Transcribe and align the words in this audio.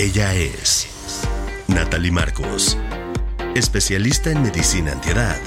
Ella 0.00 0.32
es 0.32 0.86
Natalie 1.66 2.12
Marcos, 2.12 2.78
especialista 3.56 4.30
en 4.30 4.42
medicina 4.42 4.92
antiedad 4.92 5.40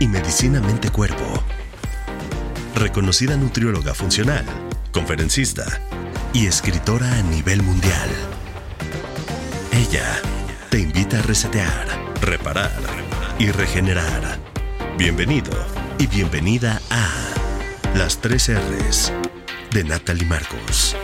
y 0.00 0.08
medicina 0.08 0.60
mente-cuerpo. 0.60 1.24
Reconocida 2.74 3.36
nutrióloga 3.36 3.94
funcional, 3.94 4.44
conferencista 4.92 5.64
y 6.32 6.48
escritora 6.48 7.12
a 7.12 7.22
nivel 7.22 7.62
mundial. 7.62 8.10
Ella 9.70 10.20
te 10.68 10.80
invita 10.80 11.20
a 11.20 11.22
resetear, 11.22 11.86
reparar 12.22 12.72
y 13.38 13.52
regenerar. 13.52 14.40
Bienvenido 14.98 15.52
y 15.98 16.08
bienvenida 16.08 16.82
a 16.90 17.08
Las 17.96 18.20
3 18.20 18.50
R's 18.50 19.12
de 19.70 19.84
Natalie 19.84 20.26
Marcos. 20.26 20.96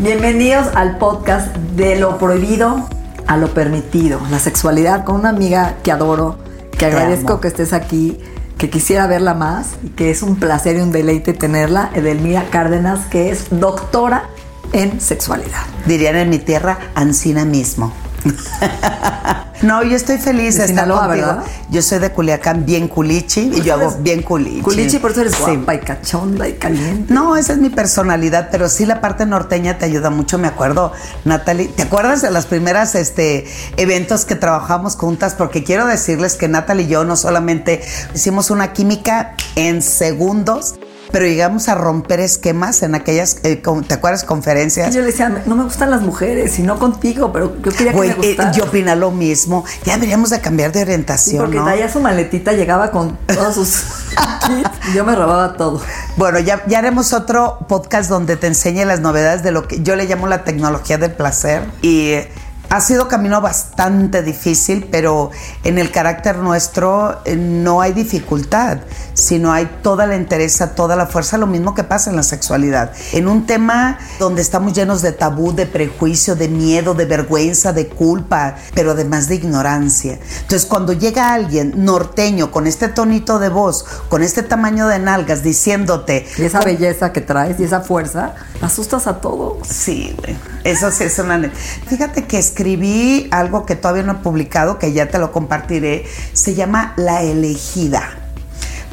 Bienvenidos 0.00 0.68
al 0.76 0.96
podcast 0.96 1.52
de 1.74 1.98
lo 1.98 2.18
prohibido 2.18 2.88
a 3.26 3.36
lo 3.36 3.52
permitido, 3.52 4.20
la 4.30 4.38
sexualidad 4.38 5.04
con 5.04 5.16
una 5.16 5.30
amiga 5.30 5.74
que 5.82 5.90
adoro, 5.90 6.38
que 6.78 6.86
agradezco 6.86 7.32
amo. 7.32 7.40
que 7.40 7.48
estés 7.48 7.72
aquí, 7.72 8.16
que 8.58 8.70
quisiera 8.70 9.08
verla 9.08 9.34
más 9.34 9.72
y 9.82 9.88
que 9.88 10.12
es 10.12 10.22
un 10.22 10.36
placer 10.36 10.76
y 10.76 10.82
un 10.82 10.92
deleite 10.92 11.32
tenerla, 11.32 11.90
Edelmira 11.94 12.44
Cárdenas, 12.48 13.06
que 13.06 13.30
es 13.30 13.46
doctora 13.50 14.30
en 14.72 15.00
sexualidad. 15.00 15.66
Dirían 15.86 16.14
en 16.14 16.30
mi 16.30 16.38
tierra, 16.38 16.78
Ancina 16.94 17.44
mismo. 17.44 17.92
no, 19.62 19.82
yo 19.82 19.96
estoy 19.96 20.18
feliz 20.18 20.54
De 20.54 20.60
de 20.60 20.66
estar 20.66 20.84
Sinaloa, 20.84 21.06
contigo. 21.06 21.26
¿verdad? 21.26 21.44
Yo 21.70 21.82
soy 21.82 21.98
de 21.98 22.10
Culiacán, 22.12 22.64
bien 22.64 22.88
culichi, 22.88 23.50
y 23.54 23.60
yo 23.62 23.74
hago 23.74 23.90
bien 24.00 24.22
culichi. 24.22 24.60
Culichi, 24.62 24.98
por 24.98 25.10
eso 25.10 25.20
eres 25.22 25.34
Sí. 25.34 25.42
guapa 25.42 25.74
y 25.74 25.80
cachonda 25.80 26.48
y 26.48 26.54
caliente. 26.54 27.12
No, 27.12 27.36
esa 27.36 27.52
es 27.54 27.58
mi 27.58 27.68
personalidad, 27.70 28.48
pero 28.50 28.68
sí 28.68 28.86
la 28.86 29.00
parte 29.00 29.26
norteña 29.26 29.78
te 29.78 29.84
ayuda 29.84 30.10
mucho. 30.10 30.38
Me 30.38 30.48
acuerdo, 30.48 30.92
Natalie, 31.24 31.68
¿te 31.68 31.82
acuerdas 31.82 32.22
de 32.22 32.30
las 32.30 32.46
primeras 32.46 32.94
este, 32.94 33.46
eventos 33.76 34.24
que 34.24 34.34
trabajamos 34.36 34.96
juntas? 34.96 35.34
Porque 35.34 35.64
quiero 35.64 35.86
decirles 35.86 36.36
que 36.36 36.48
Natalie 36.48 36.84
y 36.84 36.88
yo 36.88 37.04
no 37.04 37.16
solamente 37.16 37.82
hicimos 38.14 38.50
una 38.50 38.72
química 38.72 39.34
en 39.56 39.82
segundos, 39.82 40.74
pero 41.10 41.24
llegamos 41.26 41.68
a 41.68 41.74
romper 41.74 42.20
esquemas 42.20 42.82
en 42.82 42.94
aquellas, 42.94 43.38
eh, 43.42 43.60
con- 43.62 43.84
¿te 43.84 43.94
acuerdas? 43.94 44.24
Conferencias. 44.24 44.94
Yo 44.94 45.00
le 45.00 45.06
decía, 45.08 45.42
no 45.46 45.56
me 45.56 45.64
gustan 45.64 45.90
las 45.90 46.02
mujeres 46.02 46.58
y 46.58 46.62
no 46.62 46.78
contigo, 46.78 47.32
pero 47.32 47.56
yo 47.62 47.72
quería 47.72 47.92
que 47.92 47.96
Güey, 47.96 48.08
me 48.10 48.14
eh, 48.26 48.28
gustara. 48.28 48.52
yo 48.52 48.64
opino 48.64 48.94
lo 48.94 49.10
mismo. 49.10 49.64
Ya 49.84 49.94
deberíamos 49.94 50.30
de 50.30 50.40
cambiar 50.40 50.72
de 50.72 50.80
Sí, 50.80 50.82
orientación, 50.84 51.38
porque 51.44 51.56
¿no? 51.58 51.64
traía 51.64 51.88
su 51.90 52.00
maletita, 52.00 52.52
llegaba 52.52 52.90
con 52.90 53.16
todos 53.26 53.54
sus 53.54 53.82
kits 54.46 54.70
y 54.90 54.96
yo 54.96 55.04
me 55.04 55.14
robaba 55.14 55.54
todo. 55.56 55.80
Bueno, 56.16 56.38
ya, 56.40 56.62
ya 56.66 56.78
haremos 56.78 57.12
otro 57.12 57.58
podcast 57.68 58.08
donde 58.10 58.36
te 58.36 58.46
enseñe 58.46 58.84
las 58.84 59.00
novedades 59.00 59.42
de 59.42 59.50
lo 59.52 59.66
que 59.68 59.82
yo 59.82 59.96
le 59.96 60.04
llamo 60.06 60.26
la 60.26 60.44
tecnología 60.44 60.98
del 60.98 61.12
placer. 61.12 61.62
Y 61.82 62.10
eh, 62.10 62.28
ha 62.70 62.80
sido 62.80 63.08
camino 63.08 63.40
bastante 63.40 64.22
difícil, 64.22 64.88
pero 64.90 65.30
en 65.64 65.78
el 65.78 65.90
carácter 65.90 66.36
nuestro 66.36 67.20
eh, 67.24 67.36
no 67.36 67.80
hay 67.80 67.92
dificultad, 67.92 68.78
sino 69.14 69.52
hay 69.52 69.78
toda 69.82 70.06
la 70.06 70.16
entereza, 70.16 70.74
toda 70.74 70.94
la 70.94 71.06
fuerza, 71.06 71.38
lo 71.38 71.46
mismo 71.46 71.74
que 71.74 71.84
pasa 71.84 72.10
en 72.10 72.16
la 72.16 72.22
sexualidad. 72.22 72.92
En 73.12 73.26
un 73.26 73.46
tema 73.46 73.98
donde 74.18 74.42
estamos 74.42 74.74
llenos 74.74 75.02
de 75.02 75.12
tabú, 75.12 75.54
de 75.54 75.66
prejuicio, 75.66 76.36
de 76.36 76.48
miedo, 76.48 76.94
de 76.94 77.06
vergüenza, 77.06 77.72
de 77.72 77.88
culpa, 77.88 78.56
pero 78.74 78.90
además 78.90 79.28
de 79.28 79.36
ignorancia. 79.36 80.18
Entonces, 80.40 80.66
cuando 80.66 80.92
llega 80.92 81.32
alguien 81.32 81.72
norteño 81.76 82.50
con 82.50 82.66
este 82.66 82.88
tonito 82.88 83.38
de 83.38 83.48
voz, 83.48 83.84
con 84.08 84.22
este 84.22 84.42
tamaño 84.42 84.88
de 84.88 84.98
nalgas, 84.98 85.42
diciéndote, 85.42 86.26
Y 86.36 86.42
esa 86.42 86.60
belleza 86.60 87.12
que 87.12 87.20
traes 87.20 87.58
y 87.60 87.64
esa 87.64 87.80
fuerza, 87.80 88.34
asustas 88.60 89.06
a 89.06 89.20
todos. 89.20 89.66
Sí, 89.66 90.14
güey. 90.18 90.36
Eso 90.64 90.90
sí 90.90 91.04
es 91.04 91.18
una. 91.18 91.50
Fíjate 91.86 92.26
que 92.26 92.38
escribí 92.58 93.28
algo 93.30 93.64
que 93.64 93.76
todavía 93.76 94.02
no 94.02 94.12
he 94.14 94.16
publicado, 94.16 94.80
que 94.80 94.92
ya 94.92 95.06
te 95.06 95.20
lo 95.20 95.30
compartiré. 95.30 96.04
Se 96.32 96.56
llama 96.56 96.92
La 96.96 97.22
elegida. 97.22 98.02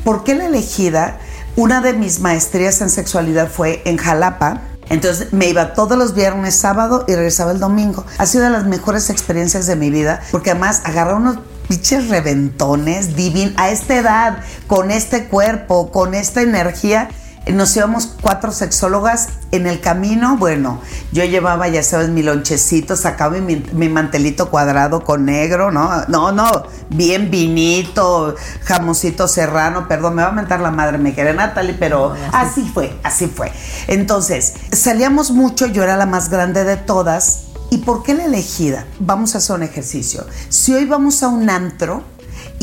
¿Por 0.03 0.23
qué 0.23 0.35
la 0.35 0.45
elegida? 0.45 1.17
Una 1.55 1.81
de 1.81 1.93
mis 1.93 2.19
maestrías 2.19 2.79
en 2.81 2.91
sexualidad 2.91 3.49
fue 3.49 3.81
en 3.85 3.97
Jalapa. 3.97 4.61
Entonces 4.89 5.33
me 5.33 5.47
iba 5.47 5.73
todos 5.73 5.97
los 5.97 6.13
viernes, 6.13 6.55
sábado 6.55 7.05
y 7.07 7.15
regresaba 7.15 7.53
el 7.53 7.59
domingo. 7.59 8.05
Ha 8.19 8.27
sido 8.27 8.43
de 8.43 8.51
las 8.51 8.65
mejores 8.65 9.09
experiencias 9.09 9.65
de 9.65 9.75
mi 9.75 9.89
vida, 9.89 10.21
porque 10.31 10.51
además 10.51 10.81
agarré 10.83 11.15
unos 11.15 11.39
pinches 11.67 12.09
reventones 12.09 13.15
divin 13.15 13.55
a 13.57 13.71
esta 13.71 13.95
edad, 13.95 14.37
con 14.67 14.91
este 14.91 15.25
cuerpo, 15.25 15.91
con 15.91 16.13
esta 16.13 16.43
energía. 16.43 17.09
Nos 17.53 17.75
íbamos 17.77 18.07
cuatro 18.21 18.51
sexólogas 18.51 19.29
en 19.51 19.67
el 19.67 19.79
camino. 19.79 20.37
Bueno, 20.37 20.81
yo 21.11 21.23
llevaba, 21.25 21.67
ya 21.67 21.83
sabes, 21.83 22.09
mi 22.09 22.23
lonchecito, 22.23 22.95
sacaba 22.95 23.37
mi, 23.37 23.57
mi 23.73 23.87
mantelito 23.87 24.49
cuadrado 24.49 25.03
con 25.03 25.25
negro, 25.25 25.71
¿no? 25.71 26.05
No, 26.07 26.31
no, 26.31 26.63
bien 26.89 27.29
vinito, 27.29 28.35
jamoncito 28.63 29.27
serrano, 29.27 29.87
perdón, 29.87 30.15
me 30.15 30.23
va 30.23 30.29
a 30.29 30.31
mentar 30.31 30.59
la 30.59 30.71
madre, 30.71 30.97
me 30.97 31.13
quiere 31.13 31.33
Natalie, 31.33 31.75
pero 31.77 32.13
así 32.31 32.69
fue, 32.73 32.97
así 33.03 33.27
fue. 33.27 33.51
Entonces, 33.87 34.53
salíamos 34.71 35.31
mucho, 35.31 35.67
yo 35.67 35.83
era 35.83 35.97
la 35.97 36.05
más 36.05 36.29
grande 36.29 36.63
de 36.63 36.77
todas. 36.77 37.41
¿Y 37.71 37.79
por 37.79 38.03
qué 38.03 38.13
la 38.13 38.25
elegida? 38.25 38.85
Vamos 38.99 39.33
a 39.33 39.39
hacer 39.39 39.55
un 39.55 39.63
ejercicio. 39.63 40.25
Si 40.49 40.73
hoy 40.73 40.85
vamos 40.85 41.23
a 41.23 41.29
un 41.29 41.49
antro, 41.49 42.03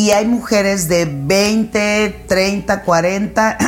y 0.03 0.11
hay 0.11 0.27
mujeres 0.27 0.89
de 0.89 1.05
20, 1.05 2.25
30, 2.27 2.83
40, 2.83 3.59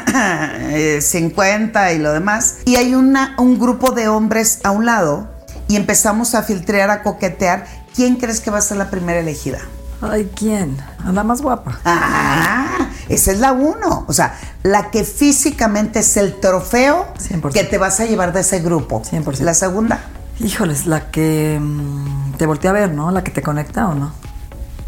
eh, 0.72 1.00
50 1.00 1.92
y 1.92 1.98
lo 1.98 2.12
demás. 2.12 2.56
Y 2.64 2.74
hay 2.74 2.96
una, 2.96 3.36
un 3.38 3.56
grupo 3.56 3.92
de 3.92 4.08
hombres 4.08 4.58
a 4.64 4.72
un 4.72 4.84
lado 4.84 5.28
y 5.68 5.76
empezamos 5.76 6.34
a 6.34 6.42
filtrear, 6.42 6.90
a 6.90 7.04
coquetear. 7.04 7.66
¿Quién 7.94 8.16
crees 8.16 8.40
que 8.40 8.50
va 8.50 8.58
a 8.58 8.62
ser 8.62 8.78
la 8.78 8.90
primera 8.90 9.20
elegida? 9.20 9.58
Ay, 10.00 10.28
¿quién? 10.34 10.76
A 11.04 11.12
la 11.12 11.22
más 11.22 11.40
guapa. 11.40 11.78
Ah, 11.84 12.88
esa 13.08 13.30
es 13.30 13.38
la 13.38 13.52
uno. 13.52 14.04
O 14.08 14.12
sea, 14.12 14.36
la 14.64 14.90
que 14.90 15.04
físicamente 15.04 16.00
es 16.00 16.16
el 16.16 16.40
trofeo 16.40 17.14
100%. 17.16 17.52
que 17.52 17.62
te 17.62 17.78
vas 17.78 18.00
a 18.00 18.06
llevar 18.06 18.32
de 18.32 18.40
ese 18.40 18.58
grupo. 18.58 19.04
100%. 19.04 19.38
La 19.38 19.54
segunda. 19.54 20.00
Híjoles, 20.40 20.86
la 20.86 21.12
que 21.12 21.60
mm, 21.62 22.32
te 22.38 22.46
voltea 22.46 22.70
a 22.70 22.74
ver, 22.74 22.90
¿no? 22.90 23.12
La 23.12 23.22
que 23.22 23.30
te 23.30 23.40
conecta 23.40 23.86
o 23.86 23.94
no. 23.94 24.12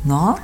¿No? 0.02 0.36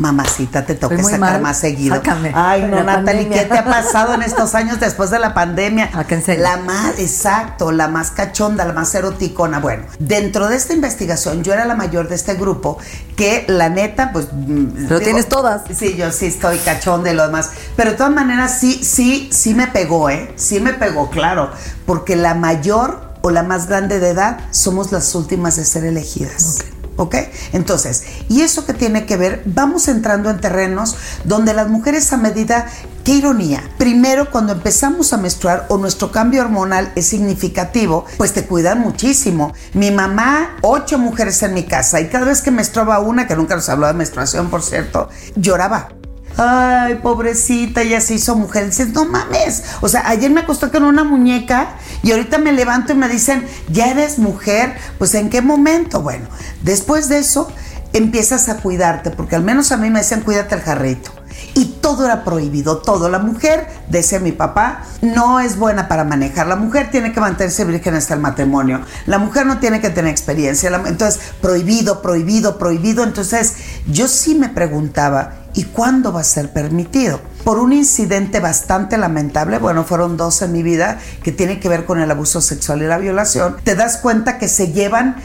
Mamacita, 0.00 0.64
te 0.64 0.74
toca 0.74 1.02
sacar 1.02 1.20
mal. 1.20 1.42
más 1.42 1.58
seguido. 1.58 1.96
Sácame. 1.96 2.32
Ay, 2.34 2.62
no, 2.62 2.82
Natalie, 2.82 2.94
pandemia. 2.94 3.42
¿qué 3.42 3.44
te 3.44 3.58
ha 3.58 3.64
pasado 3.64 4.14
en 4.14 4.22
estos 4.22 4.54
años 4.54 4.80
después 4.80 5.10
de 5.10 5.18
la 5.18 5.34
pandemia? 5.34 5.90
¿A 5.92 6.04
qué 6.04 6.14
enseño? 6.14 6.42
La 6.42 6.56
más, 6.56 6.98
exacto, 6.98 7.70
la 7.70 7.86
más 7.88 8.10
cachonda, 8.10 8.64
la 8.64 8.72
más 8.72 8.94
eroticona. 8.94 9.60
Bueno, 9.60 9.84
dentro 9.98 10.48
de 10.48 10.56
esta 10.56 10.72
investigación, 10.72 11.44
yo 11.44 11.52
era 11.52 11.66
la 11.66 11.74
mayor 11.74 12.08
de 12.08 12.14
este 12.14 12.34
grupo, 12.34 12.78
que 13.14 13.44
la 13.46 13.68
neta, 13.68 14.10
pues. 14.12 14.28
mm, 14.32 14.86
Pero 14.88 15.00
tienes 15.00 15.28
todas. 15.28 15.62
Sí, 15.76 15.94
yo 15.96 16.10
sí 16.12 16.26
estoy 16.26 16.56
cachonda 16.58 17.12
y 17.12 17.14
lo 17.14 17.26
demás. 17.26 17.50
Pero 17.76 17.90
de 17.90 17.96
todas 17.98 18.12
maneras, 18.12 18.58
sí, 18.58 18.82
sí, 18.82 19.28
sí 19.32 19.54
me 19.54 19.66
pegó, 19.66 20.08
¿eh? 20.08 20.32
Sí 20.36 20.60
me 20.60 20.72
pegó, 20.72 21.10
claro. 21.10 21.50
Porque 21.84 22.16
la 22.16 22.34
mayor 22.34 23.10
o 23.20 23.28
la 23.30 23.42
más 23.42 23.66
grande 23.66 24.00
de 24.00 24.08
edad 24.08 24.38
somos 24.50 24.92
las 24.92 25.14
últimas 25.14 25.56
de 25.56 25.64
ser 25.66 25.84
elegidas. 25.84 26.60
¿Ok? 27.00 27.14
Entonces, 27.54 28.04
¿y 28.28 28.42
eso 28.42 28.66
qué 28.66 28.74
tiene 28.74 29.06
que 29.06 29.16
ver? 29.16 29.40
Vamos 29.46 29.88
entrando 29.88 30.28
en 30.28 30.38
terrenos 30.38 30.96
donde 31.24 31.54
las 31.54 31.66
mujeres 31.66 32.12
a 32.12 32.18
medida, 32.18 32.66
qué 33.04 33.12
ironía, 33.12 33.62
primero 33.78 34.30
cuando 34.30 34.52
empezamos 34.52 35.14
a 35.14 35.16
menstruar 35.16 35.64
o 35.70 35.78
nuestro 35.78 36.12
cambio 36.12 36.42
hormonal 36.42 36.92
es 36.96 37.06
significativo, 37.06 38.04
pues 38.18 38.34
te 38.34 38.44
cuidan 38.44 38.80
muchísimo. 38.80 39.54
Mi 39.72 39.90
mamá, 39.90 40.58
ocho 40.60 40.98
mujeres 40.98 41.42
en 41.42 41.54
mi 41.54 41.62
casa 41.62 42.02
y 42.02 42.08
cada 42.08 42.26
vez 42.26 42.42
que 42.42 42.50
menstruaba 42.50 42.98
una, 42.98 43.26
que 43.26 43.34
nunca 43.34 43.56
nos 43.56 43.70
habló 43.70 43.86
de 43.86 43.94
menstruación, 43.94 44.50
por 44.50 44.60
cierto, 44.62 45.08
lloraba. 45.36 45.99
Ay, 46.42 46.94
pobrecita, 47.02 47.82
ya 47.82 48.00
se 48.00 48.14
hizo 48.14 48.34
mujer. 48.34 48.64
Dices, 48.64 48.88
no 48.94 49.04
mames. 49.04 49.62
O 49.82 49.88
sea, 49.88 50.08
ayer 50.08 50.30
me 50.30 50.40
acosté 50.40 50.70
con 50.70 50.84
una 50.84 51.04
muñeca 51.04 51.74
y 52.02 52.12
ahorita 52.12 52.38
me 52.38 52.52
levanto 52.52 52.94
y 52.94 52.96
me 52.96 53.10
dicen, 53.10 53.44
ya 53.68 53.90
eres 53.90 54.18
mujer. 54.18 54.74
Pues 54.96 55.14
en 55.14 55.28
qué 55.28 55.42
momento? 55.42 56.00
Bueno, 56.00 56.26
después 56.62 57.10
de 57.10 57.18
eso 57.18 57.52
empiezas 57.92 58.48
a 58.48 58.56
cuidarte, 58.56 59.10
porque 59.10 59.36
al 59.36 59.42
menos 59.42 59.70
a 59.70 59.76
mí 59.76 59.90
me 59.90 59.98
decían, 59.98 60.22
cuídate 60.22 60.54
el 60.54 60.62
jarrito. 60.62 61.10
y 61.54 61.64
todo 61.82 62.06
era 62.06 62.24
prohibido, 62.24 62.78
todo. 62.78 63.08
La 63.10 63.18
mujer, 63.18 63.66
decía 63.88 64.18
mi 64.18 64.32
papá, 64.32 64.84
no 65.02 65.40
es 65.40 65.56
buena 65.56 65.88
para 65.88 66.04
manejar. 66.04 66.46
La 66.46 66.56
mujer 66.56 66.90
tiene 66.90 67.12
que 67.12 67.20
mantenerse 67.20 67.64
virgen 67.64 67.94
hasta 67.94 68.14
el 68.14 68.20
matrimonio. 68.20 68.80
La 69.06 69.18
mujer 69.18 69.44
no 69.46 69.58
tiene 69.58 69.80
que 69.80 69.90
tener 69.90 70.10
experiencia. 70.10 70.70
Entonces, 70.86 71.20
prohibido, 71.42 72.00
prohibido, 72.00 72.58
prohibido. 72.58 73.04
Entonces, 73.04 73.56
yo 73.86 74.08
sí 74.08 74.34
me 74.34 74.48
preguntaba, 74.48 75.39
¿y 75.54 75.64
cuándo 75.64 76.12
va 76.12 76.20
a 76.20 76.24
ser 76.24 76.52
permitido? 76.52 77.20
Por 77.44 77.58
un 77.58 77.72
incidente 77.72 78.40
bastante 78.40 78.98
lamentable, 78.98 79.58
bueno, 79.58 79.84
fueron 79.84 80.16
dos 80.16 80.42
en 80.42 80.52
mi 80.52 80.62
vida 80.62 80.98
que 81.22 81.32
tiene 81.32 81.60
que 81.60 81.68
ver 81.68 81.84
con 81.84 82.00
el 82.00 82.10
abuso 82.10 82.40
sexual 82.40 82.82
y 82.82 82.86
la 82.86 82.98
violación, 82.98 83.56
te 83.64 83.74
das 83.74 83.96
cuenta 83.96 84.38
que 84.38 84.48
se 84.48 84.72
llevan 84.72 85.16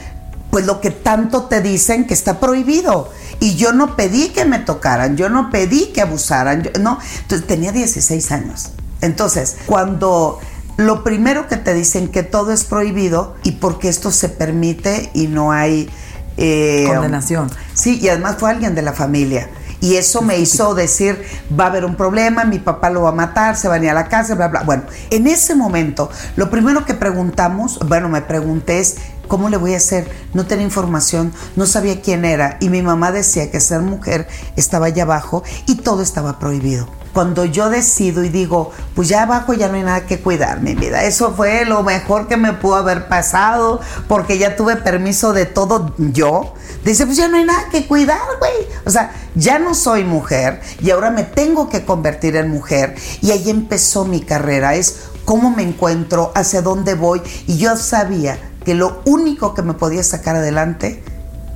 pues 0.49 0.65
lo 0.65 0.79
que 0.79 0.89
tanto 0.89 1.47
te 1.47 1.61
dicen 1.61 2.07
que 2.07 2.13
está 2.13 2.39
prohibido. 2.39 3.09
Y 3.41 3.55
yo 3.55 3.73
no 3.73 3.97
pedí 3.97 4.29
que 4.29 4.45
me 4.45 4.59
tocaran, 4.59 5.17
yo 5.17 5.27
no 5.27 5.49
pedí 5.49 5.87
que 5.87 5.99
abusaran, 5.99 6.69
no. 6.79 6.97
Entonces 7.23 7.45
tenía 7.45 7.73
16 7.73 8.31
años. 8.31 8.69
Entonces, 9.01 9.57
cuando 9.65 10.39
lo 10.77 11.03
primero 11.03 11.47
que 11.47 11.57
te 11.57 11.73
dicen 11.73 12.07
que 12.07 12.23
todo 12.23 12.53
es 12.53 12.63
prohibido 12.63 13.35
y 13.43 13.53
porque 13.53 13.89
esto 13.89 14.11
se 14.11 14.29
permite 14.29 15.09
y 15.13 15.27
no 15.27 15.51
hay... 15.51 15.89
Eh, 16.37 16.85
Condenación. 16.87 17.51
Sí, 17.73 17.99
y 18.01 18.07
además 18.07 18.37
fue 18.39 18.49
alguien 18.49 18.75
de 18.75 18.81
la 18.81 18.93
familia. 18.93 19.49
Y 19.85 19.97
eso 19.97 20.23
me 20.23 20.39
hizo 20.39 20.73
decir, 20.73 21.23
va 21.57 21.65
a 21.65 21.67
haber 21.67 21.85
un 21.85 21.93
problema, 21.93 22.43
mi 22.43 22.57
papá 22.57 22.89
lo 22.89 23.03
va 23.03 23.09
a 23.09 23.11
matar, 23.11 23.55
se 23.55 23.67
va 23.67 23.75
a 23.75 23.77
ir 23.77 23.87
a 23.87 23.93
la 23.93 24.07
cárcel, 24.07 24.35
bla, 24.35 24.47
bla. 24.47 24.63
Bueno, 24.63 24.81
en 25.11 25.27
ese 25.27 25.53
momento, 25.53 26.09
lo 26.37 26.49
primero 26.49 26.85
que 26.85 26.95
preguntamos, 26.95 27.77
bueno, 27.87 28.09
me 28.09 28.23
pregunté 28.23 28.79
es, 28.79 28.95
¿Cómo 29.27 29.49
le 29.49 29.57
voy 29.57 29.73
a 29.73 29.77
hacer? 29.77 30.07
No 30.33 30.45
tenía 30.45 30.65
información, 30.65 31.33
no 31.55 31.65
sabía 31.65 32.01
quién 32.01 32.25
era 32.25 32.57
y 32.59 32.69
mi 32.69 32.83
mamá 32.83 33.11
decía 33.11 33.49
que 33.49 33.59
ser 33.59 33.81
mujer 33.81 34.27
estaba 34.55 34.85
allá 34.85 35.01
abajo 35.01 35.43
y 35.65 35.77
todo 35.77 36.03
estaba 36.03 36.37
prohibido. 36.37 36.87
Cuando 37.11 37.45
yo 37.45 37.71
decido 37.71 38.23
y 38.23 38.29
digo, 38.29 38.71
pues 38.93 39.07
ya 39.07 39.23
abajo 39.23 39.53
ya 39.53 39.67
no 39.67 39.75
hay 39.75 39.83
nada 39.83 40.05
que 40.05 40.19
cuidar, 40.19 40.61
mi 40.61 40.75
vida. 40.75 41.05
Eso 41.05 41.33
fue 41.33 41.65
lo 41.65 41.81
mejor 41.81 42.27
que 42.27 42.37
me 42.37 42.53
pudo 42.53 42.75
haber 42.75 43.07
pasado 43.07 43.79
porque 44.07 44.37
ya 44.37 44.55
tuve 44.55 44.75
permiso 44.75 45.33
de 45.33 45.45
todo 45.45 45.95
yo. 45.97 46.53
Dice, 46.85 47.07
pues 47.07 47.17
ya 47.17 47.27
no 47.27 47.37
hay 47.37 47.43
nada 47.45 47.67
que 47.71 47.87
cuidar, 47.87 48.19
güey. 48.39 48.67
O 48.85 48.91
sea, 48.91 49.11
ya 49.33 49.57
no 49.57 49.73
soy 49.73 50.03
mujer 50.03 50.61
y 50.79 50.91
ahora 50.91 51.09
me 51.09 51.23
tengo 51.23 51.67
que 51.67 51.83
convertir 51.83 52.35
en 52.35 52.51
mujer. 52.51 52.95
Y 53.21 53.31
ahí 53.31 53.49
empezó 53.49 54.05
mi 54.05 54.21
carrera. 54.21 54.75
Es 54.75 54.97
cómo 55.25 55.49
me 55.49 55.63
encuentro, 55.63 56.31
hacia 56.35 56.61
dónde 56.61 56.93
voy. 56.93 57.23
Y 57.47 57.57
yo 57.57 57.75
sabía 57.75 58.37
que 58.63 58.75
lo 58.75 59.01
único 59.05 59.55
que 59.55 59.63
me 59.63 59.73
podía 59.73 60.03
sacar 60.03 60.35
adelante 60.35 61.03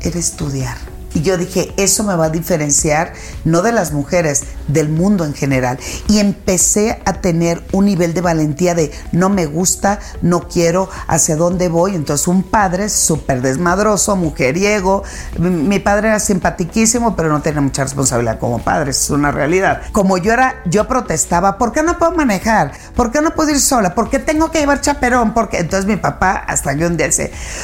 era 0.01 0.17
estudiar. 0.17 0.88
Y 1.13 1.21
yo 1.21 1.37
dije, 1.37 1.73
eso 1.77 2.03
me 2.03 2.15
va 2.15 2.25
a 2.25 2.29
diferenciar 2.29 3.13
no 3.43 3.61
de 3.61 3.71
las 3.71 3.91
mujeres, 3.91 4.43
del 4.67 4.89
mundo 4.89 5.25
en 5.25 5.33
general. 5.33 5.79
Y 6.07 6.19
empecé 6.19 7.01
a 7.05 7.13
tener 7.13 7.63
un 7.71 7.85
nivel 7.85 8.13
de 8.13 8.21
valentía 8.21 8.75
de 8.75 8.91
no 9.11 9.29
me 9.29 9.45
gusta, 9.45 9.99
no 10.21 10.47
quiero, 10.47 10.89
hacia 11.07 11.35
dónde 11.35 11.69
voy. 11.69 11.95
Entonces 11.95 12.27
un 12.27 12.43
padre 12.43 12.89
súper 12.89 13.41
desmadroso, 13.41 14.15
mujeriego. 14.15 15.03
Mi 15.37 15.79
padre 15.79 16.09
era 16.09 16.19
simpatiquísimo, 16.19 17.15
pero 17.15 17.29
no 17.29 17.41
tenía 17.41 17.61
mucha 17.61 17.83
responsabilidad 17.83 18.39
como 18.39 18.59
padre, 18.59 18.91
es 18.91 19.09
una 19.09 19.31
realidad. 19.31 19.81
Como 19.91 20.17
yo 20.17 20.33
era, 20.33 20.61
yo 20.65 20.87
protestaba, 20.87 21.57
¿por 21.57 21.71
qué 21.71 21.83
no 21.83 21.97
puedo 21.97 22.11
manejar? 22.11 22.71
¿Por 22.95 23.11
qué 23.11 23.21
no 23.21 23.31
puedo 23.31 23.49
ir 23.49 23.59
sola? 23.59 23.95
¿Por 23.95 24.09
qué 24.09 24.19
tengo 24.19 24.51
que 24.51 24.59
llevar 24.59 24.81
chaperón? 24.81 25.33
Porque 25.33 25.57
entonces 25.57 25.85
mi 25.85 25.97
papá 25.97 26.31
hasta 26.31 26.75
que 26.75 26.85
un 26.85 26.97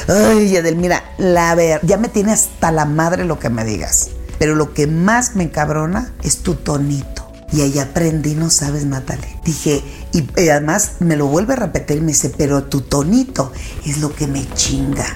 ay, 0.08 0.56
Edelmira, 0.56 1.02
la 1.18 1.54
ver, 1.54 1.80
ya 1.82 1.96
me 1.96 2.08
tiene 2.08 2.32
hasta 2.32 2.70
la 2.70 2.84
madre 2.84 3.24
me 3.50 3.64
digas. 3.64 4.10
Pero 4.38 4.54
lo 4.54 4.74
que 4.74 4.86
más 4.86 5.34
me 5.34 5.44
encabrona 5.44 6.12
es 6.22 6.38
tu 6.38 6.54
tonito. 6.54 7.32
Y 7.52 7.60
ahí 7.62 7.78
aprendí, 7.78 8.34
no 8.34 8.50
sabes, 8.50 8.84
Natalie. 8.84 9.38
Dije, 9.44 9.82
y, 10.12 10.26
además 10.48 10.92
me 11.00 11.16
lo 11.16 11.26
vuelve 11.26 11.54
a 11.54 11.56
repetir 11.56 11.98
y 11.98 12.00
me 12.00 12.08
dice, 12.08 12.32
pero 12.36 12.64
tu 12.64 12.82
tonito 12.82 13.52
es 13.84 13.98
lo 13.98 14.14
que 14.14 14.26
me 14.26 14.46
chinga. 14.54 15.06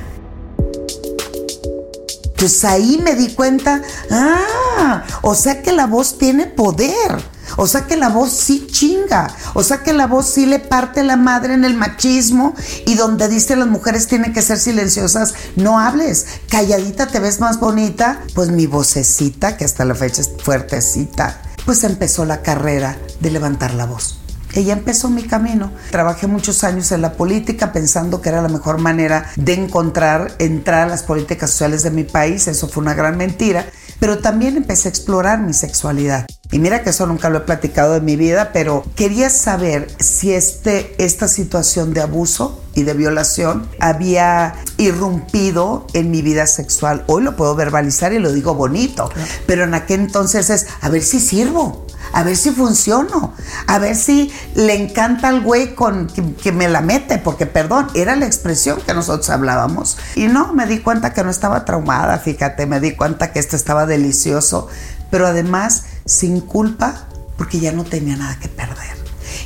Entonces 2.25 2.65
ahí 2.65 2.99
me 3.05 3.17
di 3.17 3.35
cuenta, 3.35 3.83
ah, 4.11 5.05
o 5.21 5.35
sea 5.35 5.61
que 5.61 5.73
la 5.73 5.87
voz 5.87 6.17
tiene 6.17 6.47
poder. 6.47 7.21
O 7.57 7.67
sea 7.67 7.87
que 7.87 7.97
la 7.97 8.09
voz 8.09 8.33
sí 8.33 8.67
chinga. 8.71 9.35
O 9.55 9.63
sea 9.63 9.83
que 9.83 9.93
la 9.93 10.07
voz 10.07 10.31
sí 10.31 10.47
le 10.47 10.59
parte 10.59 11.03
la 11.03 11.17
madre 11.17 11.55
en 11.55 11.65
el 11.65 11.75
machismo 11.75 12.55
y 12.87 12.95
donde 12.95 13.29
dice 13.29 13.57
las 13.57 13.69
mujeres 13.69 14.07
tienen 14.07 14.33
que 14.33 14.43
ser 14.43 14.59
silenciosas, 14.59 15.35
no 15.57 15.79
hables. 15.79 16.27
Calladita 16.49 17.07
te 17.07 17.21
ves 17.21 17.41
más 17.41 17.61
bonita. 17.61 18.21
Pues 18.35 18.51
mi 18.51 18.67
vocecita, 18.67 19.57
que 19.57 19.65
hasta 19.65 19.85
la 19.85 19.95
fecha 19.95 20.21
es 20.21 20.31
fuertecita, 20.43 21.43
pues 21.65 21.85
empezó 21.85 22.25
la 22.25 22.43
carrera 22.43 22.97
de 23.21 23.31
levantar 23.31 23.75
la 23.75 23.87
voz. 23.87 24.21
Ella 24.55 24.73
empezó 24.73 25.11
mi 25.11 25.23
camino. 25.23 25.71
Trabajé 25.91 26.27
muchos 26.27 26.65
años 26.65 26.91
en 26.93 27.03
la 27.03 27.13
política 27.13 27.73
pensando 27.73 28.21
que 28.21 28.31
era 28.31 28.43
la 28.43 28.49
mejor 28.49 28.79
manera 28.79 29.31
de 29.37 29.55
encontrar, 29.55 30.35
entrar 30.39 30.89
a 30.89 30.91
las 30.91 31.05
políticas 31.05 31.51
sociales 31.51 31.83
de 31.83 31.91
mi 31.91 32.05
país. 32.05 32.49
Eso 32.49 32.69
fue 32.69 32.83
una 32.83 32.95
gran 32.95 33.17
mentira. 33.17 33.67
Pero 34.01 34.19
también 34.19 34.57
empecé 34.57 34.89
a 34.89 34.91
explorar 34.91 35.41
mi 35.41 35.53
sexualidad. 35.53 36.27
Y 36.51 36.59
mira 36.59 36.83
que 36.83 36.91
eso 36.91 37.07
nunca 37.07 37.31
lo 37.31 37.39
he 37.39 37.43
platicado 37.43 37.95
en 37.95 38.05
mi 38.05 38.17
vida, 38.17 38.51
pero 38.53 38.83
quería 38.97 39.31
saber 39.31 39.87
si 40.01 40.33
este, 40.33 40.95
esta 40.99 41.29
situación 41.29 41.95
de 41.95 42.01
abuso 42.01 42.61
y 42.75 42.83
de 42.83 42.95
violación 42.95 43.69
había 43.79 44.55
irrumpido 44.77 45.87
en 45.93 46.11
mi 46.11 46.23
vida 46.23 46.47
sexual. 46.49 47.05
Hoy 47.07 47.23
lo 47.23 47.37
puedo 47.37 47.55
verbalizar 47.55 48.13
y 48.13 48.19
lo 48.19 48.33
digo 48.33 48.55
bonito, 48.55 49.11
pero 49.47 49.65
en 49.65 49.75
aquel 49.75 50.01
entonces 50.01 50.51
es 50.51 50.67
a 50.81 50.89
ver 50.89 51.03
si 51.03 51.21
sirvo, 51.21 51.87
a 52.13 52.23
ver 52.23 52.37
si 52.37 52.51
funciono, 52.51 53.35
a 53.67 53.79
ver 53.79 53.97
si 53.97 54.33
le 54.55 54.75
encanta 54.75 55.29
al 55.29 55.43
güey 55.43 55.75
con 55.75 56.07
que, 56.07 56.53
me 56.53 56.69
la 56.69 56.81
mete, 56.81 57.19
porque 57.19 57.47
perdón, 57.47 57.89
era 57.95 58.17
la 58.17 58.27
expresión 58.27 58.81
que 58.81 58.95
nosotros 58.95 59.31
hablábamos. 59.31 59.99
Y 60.17 60.27
no, 60.29 60.53
me 60.53 60.67
di 60.67 60.79
cuenta 60.79 61.13
que 61.13 61.23
no 61.23 61.31
estaba 61.31 61.65
traumada, 61.65 62.19
fíjate, 62.19 62.67
me 62.67 62.81
di 62.81 62.97
cuenta 62.97 63.33
que 63.33 63.39
esto 63.39 63.57
estaba 63.57 63.87
delicioso, 63.87 64.69
pero 65.11 65.27
además 65.27 65.85
sin 66.05 66.41
culpa 66.41 67.07
porque 67.37 67.61
ya 67.61 67.73
no 67.73 67.85
tenía 67.85 68.17
nada 68.17 68.39
que 68.39 68.49
perder. 68.49 69.01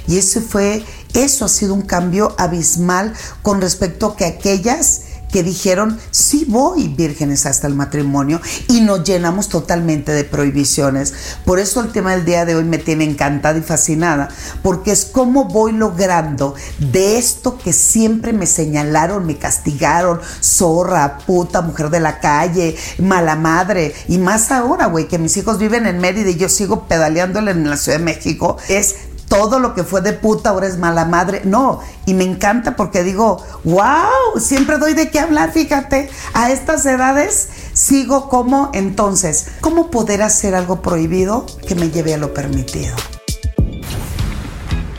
Y 0.06 0.18
eso 0.18 0.40
fue, 0.40 0.84
eso 1.14 1.44
ha 1.44 1.48
sido 1.48 1.74
un 1.74 1.82
cambio 1.82 2.34
abismal 2.38 3.12
con 3.42 3.60
respecto 3.60 4.06
a 4.06 4.16
que 4.16 4.24
aquellas 4.24 5.02
que 5.34 5.42
dijeron, 5.42 5.98
sí 6.12 6.46
voy 6.46 6.86
vírgenes 6.86 7.44
hasta 7.44 7.66
el 7.66 7.74
matrimonio 7.74 8.40
y 8.68 8.82
nos 8.82 9.02
llenamos 9.02 9.48
totalmente 9.48 10.12
de 10.12 10.22
prohibiciones. 10.22 11.12
Por 11.44 11.58
eso 11.58 11.80
el 11.80 11.90
tema 11.90 12.12
del 12.12 12.24
día 12.24 12.44
de 12.44 12.54
hoy 12.54 12.62
me 12.62 12.78
tiene 12.78 13.02
encantada 13.02 13.58
y 13.58 13.62
fascinada, 13.62 14.28
porque 14.62 14.92
es 14.92 15.04
cómo 15.04 15.46
voy 15.46 15.72
logrando 15.72 16.54
de 16.78 17.18
esto 17.18 17.58
que 17.58 17.72
siempre 17.72 18.32
me 18.32 18.46
señalaron, 18.46 19.26
me 19.26 19.36
castigaron, 19.36 20.20
zorra, 20.40 21.18
puta, 21.26 21.62
mujer 21.62 21.90
de 21.90 21.98
la 21.98 22.20
calle, 22.20 22.76
mala 22.98 23.34
madre, 23.34 23.92
y 24.06 24.18
más 24.18 24.52
ahora, 24.52 24.86
güey, 24.86 25.08
que 25.08 25.18
mis 25.18 25.36
hijos 25.36 25.58
viven 25.58 25.86
en 25.86 25.98
Mérida 25.98 26.30
y 26.30 26.36
yo 26.36 26.48
sigo 26.48 26.86
pedaleándole 26.86 27.50
en 27.50 27.68
la 27.68 27.76
Ciudad 27.76 27.98
de 27.98 28.04
México, 28.04 28.56
es 28.68 28.94
todo 29.34 29.58
lo 29.58 29.74
que 29.74 29.82
fue 29.82 30.00
de 30.00 30.12
puta 30.12 30.50
ahora 30.50 30.68
es 30.68 30.78
mala 30.78 31.06
madre. 31.06 31.42
No, 31.44 31.80
y 32.06 32.14
me 32.14 32.22
encanta 32.22 32.76
porque 32.76 33.02
digo, 33.02 33.44
wow, 33.64 34.38
siempre 34.38 34.78
doy 34.78 34.94
de 34.94 35.10
qué 35.10 35.18
hablar, 35.18 35.50
fíjate, 35.52 36.08
a 36.34 36.52
estas 36.52 36.86
edades 36.86 37.48
sigo 37.72 38.28
como 38.28 38.70
entonces, 38.74 39.48
¿cómo 39.60 39.90
poder 39.90 40.22
hacer 40.22 40.54
algo 40.54 40.82
prohibido 40.82 41.46
que 41.66 41.74
me 41.74 41.90
lleve 41.90 42.14
a 42.14 42.18
lo 42.18 42.32
permitido? 42.32 42.94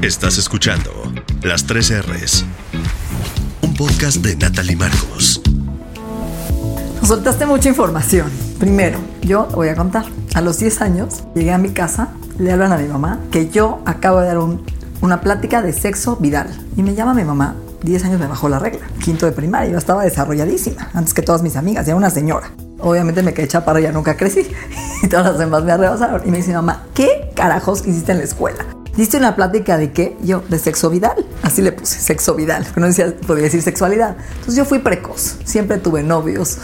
Estás 0.02 0.38
escuchando 0.38 0.92
Las 1.42 1.66
tres 1.66 1.94
R's, 1.98 2.44
un 3.62 3.74
podcast 3.74 4.18
de 4.18 4.36
Natalie 4.36 4.76
Marcos. 4.76 5.42
Nos 7.00 7.08
soltaste 7.08 7.46
mucha 7.46 7.70
información. 7.70 8.30
Primero, 8.60 9.00
yo 9.22 9.46
voy 9.54 9.70
a 9.70 9.76
contar. 9.76 10.06
A 10.34 10.42
los 10.42 10.60
10 10.60 10.82
años 10.82 11.24
llegué 11.34 11.54
a 11.54 11.58
mi 11.58 11.70
casa 11.70 12.10
le 12.40 12.52
hablan 12.52 12.72
a 12.72 12.78
mi 12.78 12.88
mamá 12.88 13.20
que 13.32 13.50
yo 13.50 13.80
acabo 13.86 14.20
de 14.20 14.28
dar 14.28 14.38
una 15.02 15.22
plática 15.22 15.62
de 15.62 15.74
sexo 15.74 16.18
viral. 16.18 16.48
Y 16.76 16.84
me 16.84 16.96
llama 16.96 17.14
mi 17.14 17.24
mamá, 17.24 17.56
10 17.84 18.06
años 18.06 18.20
me 18.20 18.28
bajó 18.28 18.50
la 18.50 18.60
regla, 18.60 18.86
quinto 19.04 19.26
de 19.26 19.32
primaria, 19.32 19.72
yo 19.72 19.78
estaba 19.78 20.04
desarrolladísima, 20.04 20.90
antes 20.94 21.14
que 21.14 21.22
todas 21.22 21.42
mis 21.42 21.56
amigas, 21.56 21.86
ya 21.86 21.96
una 21.96 22.10
señora. 22.10 22.52
Obviamente 22.80 23.24
me 23.24 23.34
quedé 23.34 23.48
chaparra, 23.48 23.80
ya 23.80 23.92
nunca 23.92 24.18
crecí. 24.18 24.48
Y 25.04 25.08
todas 25.08 25.26
las 25.26 25.38
demás 25.38 25.64
me 25.64 25.72
arrebasaron. 25.74 26.22
Y 26.26 26.32
me 26.32 26.38
dice, 26.38 26.54
mamá, 26.54 26.86
¿qué 26.94 27.30
carajos 27.36 27.86
hiciste 27.86 28.14
en 28.14 28.20
la 28.20 28.24
escuela? 28.24 28.66
¿Diste 28.96 29.18
una 29.18 29.36
plática 29.36 29.78
de 29.78 29.92
qué? 29.92 30.16
Yo, 30.24 30.42
de 30.48 30.58
sexo 30.58 30.90
viral. 30.90 31.26
Así 31.44 31.62
le 31.62 31.74
puse, 31.74 32.00
sexo 32.00 32.34
viral. 32.34 32.66
No 32.78 32.88
decía, 32.88 33.14
podía 33.28 33.44
decir 33.44 33.62
sexualidad. 33.62 34.16
Entonces 34.30 34.56
yo 34.56 34.64
fui 34.64 34.80
precoz. 34.80 35.38
Siempre 35.44 35.78
tuve 35.80 36.02
novios, 36.02 36.60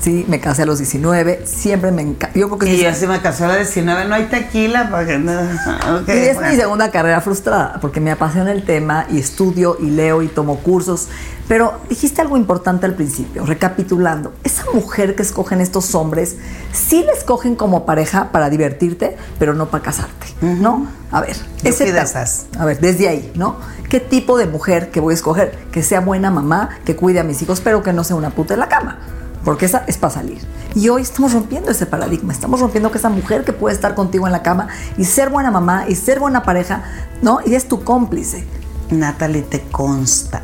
Sí, 0.00 0.24
me 0.28 0.40
casé 0.40 0.62
a 0.62 0.66
los 0.66 0.78
19, 0.78 1.42
siempre 1.44 1.92
me 1.92 2.00
encanta. 2.00 2.38
Yo 2.38 2.46
creo 2.48 2.58
que 2.58 2.74
Y 2.74 2.84
es 2.84 2.94
yo 2.94 3.00
sí 3.00 3.06
me 3.06 3.20
casé 3.20 3.44
a 3.44 3.48
los 3.48 3.56
19, 3.58 4.06
no 4.06 4.14
hay 4.14 4.24
tequila 4.24 4.88
porque 4.90 5.18
no. 5.18 5.32
ok, 6.00 6.08
Y 6.08 6.12
es 6.12 6.34
bueno. 6.36 6.50
mi 6.50 6.56
segunda 6.56 6.90
carrera 6.90 7.20
frustrada, 7.20 7.78
porque 7.80 8.00
me 8.00 8.10
apasiona 8.10 8.50
el 8.52 8.64
tema 8.64 9.06
y 9.10 9.18
estudio 9.18 9.76
y 9.78 9.90
leo 9.90 10.22
y 10.22 10.28
tomo 10.28 10.58
cursos. 10.60 11.08
Pero 11.48 11.74
dijiste 11.88 12.22
algo 12.22 12.36
importante 12.36 12.86
al 12.86 12.94
principio, 12.94 13.44
recapitulando. 13.44 14.32
Esa 14.44 14.64
mujer 14.72 15.16
que 15.16 15.22
escogen 15.22 15.60
estos 15.60 15.94
hombres, 15.94 16.36
sí 16.72 17.02
la 17.04 17.12
escogen 17.12 17.56
como 17.56 17.84
pareja 17.84 18.30
para 18.32 18.48
divertirte, 18.48 19.16
pero 19.38 19.52
no 19.52 19.68
para 19.68 19.82
casarte, 19.82 20.28
¿no? 20.40 20.86
A 21.10 21.20
ver, 21.20 21.36
Yo 21.62 21.70
esas. 21.70 22.46
A 22.58 22.64
ver, 22.64 22.80
desde 22.80 23.08
ahí, 23.08 23.32
¿no? 23.34 23.56
¿Qué 23.90 23.98
tipo 23.98 24.38
de 24.38 24.46
mujer 24.46 24.90
que 24.90 25.00
voy 25.00 25.12
a 25.12 25.14
escoger? 25.16 25.58
Que 25.72 25.82
sea 25.82 26.00
buena 26.00 26.30
mamá, 26.30 26.70
que 26.84 26.94
cuide 26.94 27.18
a 27.18 27.24
mis 27.24 27.42
hijos, 27.42 27.60
pero 27.60 27.82
que 27.82 27.92
no 27.92 28.04
sea 28.04 28.14
una 28.14 28.30
puta 28.30 28.54
en 28.54 28.60
la 28.60 28.68
cama. 28.68 28.98
Porque 29.44 29.66
esa 29.66 29.84
es 29.86 29.96
para 29.96 30.12
salir. 30.12 30.38
Y 30.74 30.88
hoy 30.88 31.02
estamos 31.02 31.32
rompiendo 31.32 31.70
ese 31.70 31.86
paradigma. 31.86 32.32
Estamos 32.32 32.60
rompiendo 32.60 32.90
que 32.90 32.98
esa 32.98 33.08
mujer 33.08 33.44
que 33.44 33.52
puede 33.52 33.74
estar 33.74 33.94
contigo 33.94 34.26
en 34.26 34.32
la 34.32 34.42
cama 34.42 34.68
y 34.96 35.04
ser 35.04 35.30
buena 35.30 35.50
mamá 35.50 35.86
y 35.88 35.94
ser 35.94 36.20
buena 36.20 36.42
pareja, 36.42 36.82
¿no? 37.22 37.40
Y 37.44 37.54
es 37.54 37.68
tu 37.68 37.82
cómplice. 37.82 38.46
Natalie, 38.90 39.42
te 39.42 39.62
consta, 39.62 40.42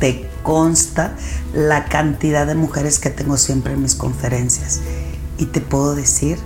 te 0.00 0.28
consta 0.42 1.12
la 1.54 1.84
cantidad 1.86 2.46
de 2.46 2.54
mujeres 2.54 2.98
que 2.98 3.10
tengo 3.10 3.36
siempre 3.36 3.74
en 3.74 3.82
mis 3.82 3.94
conferencias. 3.94 4.80
Y 5.38 5.46
te 5.46 5.60
puedo 5.60 5.94
decir 5.94 6.38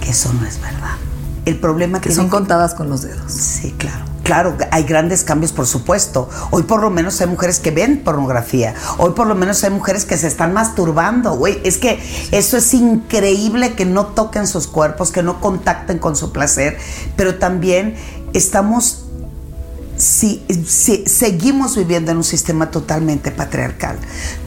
que 0.00 0.10
eso 0.10 0.32
no 0.32 0.46
es 0.46 0.60
verdad. 0.60 1.07
El 1.48 1.56
problema 1.56 1.98
Que 1.98 2.10
tiene 2.10 2.22
son 2.22 2.28
contadas 2.28 2.74
con 2.74 2.90
los 2.90 3.00
dedos. 3.00 3.32
Sí, 3.32 3.74
claro. 3.78 4.04
Claro, 4.22 4.58
hay 4.70 4.82
grandes 4.82 5.24
cambios, 5.24 5.52
por 5.52 5.66
supuesto. 5.66 6.28
Hoy 6.50 6.64
por 6.64 6.82
lo 6.82 6.90
menos 6.90 7.18
hay 7.22 7.28
mujeres 7.28 7.58
que 7.58 7.70
ven 7.70 8.02
pornografía. 8.04 8.74
Hoy 8.98 9.12
por 9.12 9.26
lo 9.26 9.34
menos 9.34 9.64
hay 9.64 9.70
mujeres 9.70 10.04
que 10.04 10.18
se 10.18 10.26
están 10.26 10.52
masturbando, 10.52 11.34
güey. 11.36 11.58
Es 11.64 11.78
que 11.78 11.98
eso 12.30 12.58
es 12.58 12.74
increíble 12.74 13.72
que 13.72 13.86
no 13.86 14.08
toquen 14.08 14.46
sus 14.46 14.66
cuerpos, 14.66 15.10
que 15.10 15.22
no 15.22 15.40
contacten 15.40 15.98
con 15.98 16.14
su 16.14 16.30
placer. 16.30 16.76
Pero 17.16 17.36
también 17.36 17.94
estamos 18.34 19.07
si, 19.98 20.44
seguimos 21.06 21.76
viviendo 21.76 22.12
en 22.12 22.18
un 22.18 22.24
sistema 22.24 22.70
totalmente 22.70 23.30
patriarcal, 23.30 23.98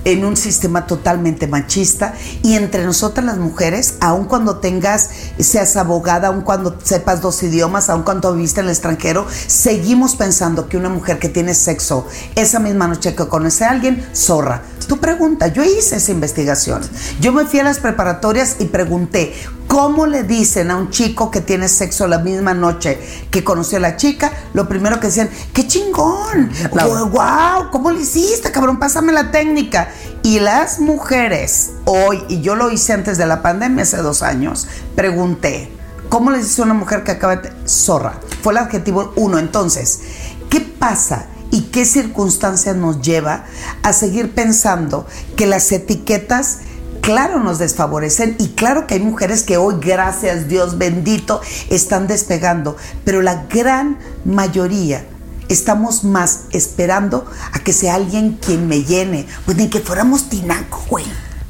en 0.06 0.26
un 0.26 0.38
sistema 0.38 0.88
totalmente 0.88 1.48
machista 1.48 2.14
y 2.42 2.56
entre 2.56 2.86
nosotras 2.86 3.26
las 3.26 3.38
mujeres, 3.38 3.96
aun 4.00 4.26
cuando 4.26 4.58
tengas, 4.58 5.10
seas 5.40 5.76
abogada, 5.76 6.30
aun 6.30 6.42
cuando 6.42 6.78
sepas 6.82 7.22
dos 7.22 7.44
idiomas, 7.44 7.90
aun 7.90 8.04
cuando 8.04 8.34
viviste 8.34 8.62
en 8.62 8.68
el 8.68 8.72
extranjero, 8.72 9.28
seguimos 9.48 10.16
pensando 10.16 10.68
que 10.68 10.78
una 10.78 10.90
mujer 10.90 11.20
que 11.20 11.30
tiene 11.30 11.54
sexo 11.54 12.08
esa 12.36 12.60
misma 12.60 12.88
noche 12.88 13.14
que 13.14 13.28
conoce 13.28 13.66
a 13.66 13.72
alguien, 13.72 14.04
zorra. 14.16 14.64
Tu 14.92 14.98
pregunta, 14.98 15.48
yo 15.48 15.64
hice 15.64 15.96
esa 15.96 16.12
investigación. 16.12 16.82
Yo 17.22 17.32
me 17.32 17.46
fui 17.46 17.60
a 17.62 17.64
las 17.64 17.80
preparatorias 17.80 18.58
y 18.60 18.66
pregunté, 18.66 19.34
¿cómo 19.68 20.06
le 20.06 20.24
dicen 20.24 20.70
a 20.70 20.76
un 20.76 20.90
chico 20.90 21.32
que 21.32 21.40
tiene 21.40 21.70
sexo 21.70 22.08
la 22.08 22.18
misma 22.18 22.54
noche 22.54 23.00
que 23.32 23.42
conoció 23.42 23.78
a 23.78 23.80
la 23.80 23.96
chica? 23.96 24.34
Lo 24.54 24.68
primero 24.68 25.00
que 25.00 25.08
decían, 25.08 25.30
¡qué 25.54 25.66
chingón! 25.66 26.52
aplauden. 26.66 27.10
¡Wow! 27.10 27.72
¿Cómo 27.72 27.92
lo 27.92 28.02
hiciste, 28.02 28.52
cabrón? 28.52 28.80
Pásame 28.80 29.14
la 29.14 29.32
técnica. 29.32 29.88
Y 30.24 30.42
las 30.42 30.82
mujeres 30.82 31.70
hoy, 31.86 32.26
y 32.28 32.42
yo 32.42 32.56
lo 32.56 32.70
hice 32.70 32.92
antes 32.92 33.18
de 33.18 33.26
la 33.26 33.42
pandemia, 33.42 33.84
hace 33.84 33.96
dos 33.96 34.22
años, 34.22 34.68
pregunté, 34.94 35.72
¿cómo 36.10 36.32
le 36.32 36.40
dice 36.40 36.62
a 36.64 36.66
una 36.66 36.74
mujer 36.74 37.06
que 37.06 37.12
acaba 37.12 37.38
de... 37.38 37.50
Zorra. 37.66 38.20
Fue 38.44 38.52
el 38.52 38.58
adjetivo 38.58 39.14
uno. 39.16 39.40
Entonces, 39.40 40.02
¿qué 40.50 40.60
pasa? 40.60 41.28
¿Y 41.52 41.64
qué 41.64 41.86
circunstancias 41.86 42.76
nos 42.76 43.02
lleva 43.02 43.46
a 43.84 43.94
seguir 43.94 44.34
pensando 44.34 45.06
que 45.36 45.46
las 45.46 45.72
etiquetas 45.72 46.60
claro 47.02 47.40
nos 47.40 47.60
desfavorecen 47.60 48.36
y 48.40 48.50
claro 48.50 48.88
que 48.88 48.94
hay 48.96 49.00
mujeres 49.02 49.44
que 49.44 49.58
hoy, 49.58 49.76
gracias 49.82 50.48
Dios 50.48 50.78
bendito, 50.78 51.42
están 51.70 52.08
despegando, 52.08 52.78
pero 53.04 53.22
la 53.22 53.46
gran 53.50 53.98
mayoría 54.24 55.06
estamos 55.50 56.04
más 56.04 56.42
esperando 56.52 57.26
a 57.52 57.60
que 57.60 57.74
sea 57.74 57.96
alguien 57.96 58.38
quien 58.44 58.68
me 58.68 58.84
llene, 58.84 59.28
pues 59.46 59.58
ni 59.58 59.70
que 59.70 59.82
fuéramos 59.82 60.30
tinaco, 60.30 60.82
güey. 60.90 61.06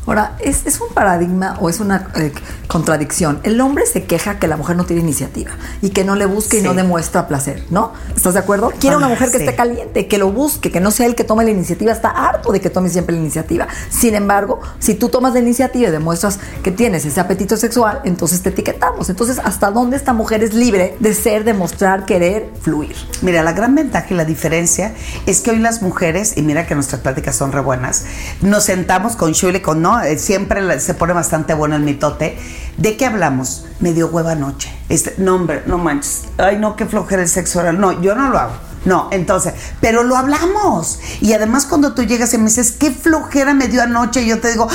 Ahora, 0.08 0.36
¿es, 0.39 0.65
es 0.65 0.81
un 0.81 0.89
paradigma 0.93 1.58
o 1.60 1.70
es 1.70 1.79
una 1.79 2.08
eh, 2.15 2.34
contradicción? 2.67 3.39
El 3.43 3.62
hombre 3.62 3.86
se 3.86 4.03
queja 4.05 4.39
que 4.39 4.48
la 4.48 4.58
mujer 4.58 4.75
no 4.75 4.86
tiene 4.86 5.01
iniciativa 5.03 5.51
y 5.81 5.91
que 5.91 6.03
no 6.03 6.15
le 6.15 6.25
busque 6.25 6.58
y 6.58 6.62
Sí. 6.62 6.65
no 6.65 6.74
demuestra 6.74 7.27
placer, 7.27 7.63
¿no? 7.70 7.93
¿Estás 8.15 8.34
de 8.34 8.39
acuerdo? 8.39 8.72
Quiere 8.79 8.96
una 8.98 9.08
mujer 9.08 9.29
que 9.31 9.38
sí. 9.38 9.43
esté 9.43 9.55
caliente, 9.55 10.08
que 10.08 10.17
lo 10.17 10.31
busque, 10.31 10.72
que 10.72 10.79
no 10.79 10.89
sea 10.91 11.05
él 11.05 11.15
que 11.15 11.24
tome 11.24 11.43
la 11.43 11.51
iniciativa. 11.51 11.91
Está 11.91 12.10
harto 12.10 12.51
de 12.51 12.60
que 12.60 12.70
tome 12.70 12.89
siempre 12.89 13.13
la 13.15 13.22
iniciativa. 13.22 13.67
Sin 13.89 14.15
embargo, 14.15 14.60
si 14.79 14.96
tú 14.96 15.10
tomas 15.10 15.34
la 15.34 15.39
iniciativa 15.39 15.89
y 15.89 15.91
demuestras 15.91 16.39
que 16.63 16.72
tienes 16.72 17.05
ese 17.05 17.20
apetito 17.20 17.55
sexual, 17.58 18.01
entonces 18.03 18.41
te 18.41 18.50
etiquetamos. 18.50 19.10
Entonces, 19.10 19.39
¿hasta 19.43 19.70
dónde 19.72 19.98
esta 19.98 20.13
mujer 20.13 20.43
es 20.43 20.53
libre 20.53 20.96
de 21.00 21.13
ser, 21.13 21.43
demostrar, 21.43 22.05
querer, 22.05 22.50
fluir? 22.62 22.96
Mira, 23.22 23.43
la 23.43 23.53
gran 23.53 23.75
ventaja 23.75 24.08
y 24.10 24.13
la 24.15 24.25
diferencia 24.25 24.93
es 25.25 25.41
que 25.41 25.51
hoy 25.51 25.60
las 25.60 25.81
mujeres, 25.81 26.38
y 26.38 26.41
mira 26.41 26.65
que 26.65 26.74
nuestras 26.75 27.01
pláticas 27.01 27.36
son 27.36 27.51
re 27.51 27.62
buenas, 27.62 28.05
nos 28.41 28.63
sentamos 28.65 29.15
con 29.15 29.31
Shuli, 29.34 29.60
con 29.62 29.81
no, 29.81 29.90
Eh, 30.00 30.17
siempre 30.17 30.79
se 30.79 30.93
pone 30.93 31.13
bastante 31.13 31.53
bueno 31.53 31.75
el 31.75 31.81
mitote. 31.83 32.38
¿De 32.77 32.95
qué 32.98 33.05
hablamos? 33.05 33.65
Me 33.79 33.93
dio 33.93 34.07
hueva 34.07 34.31
anoche. 34.31 34.71
Este, 34.89 35.15
no, 35.17 35.36
hombre, 35.36 35.63
no 35.65 35.77
manches. 35.77 36.24
Ay, 36.38 36.57
no, 36.57 36.75
qué 36.75 36.86
flojera 36.86 37.21
el 37.21 37.27
sexo 37.27 37.60
oral. 37.60 37.79
No, 37.79 38.01
yo 38.01 38.15
no 38.15 38.29
lo 38.29 38.39
hago. 38.39 38.53
No, 38.86 39.10
entonces, 39.12 39.53
pero 39.79 40.03
lo 40.03 40.15
hablamos. 40.15 41.00
Y 41.21 41.33
además 41.33 41.65
cuando 41.65 41.93
tú 41.93 42.03
llegas 42.03 42.33
y 42.33 42.38
me 42.39 42.45
dices, 42.45 42.71
qué 42.71 42.89
flojera 42.91 43.53
me 43.53 43.67
dio 43.67 43.83
anoche, 43.83 44.25
yo 44.25 44.39
te 44.39 44.50
digo, 44.51 44.67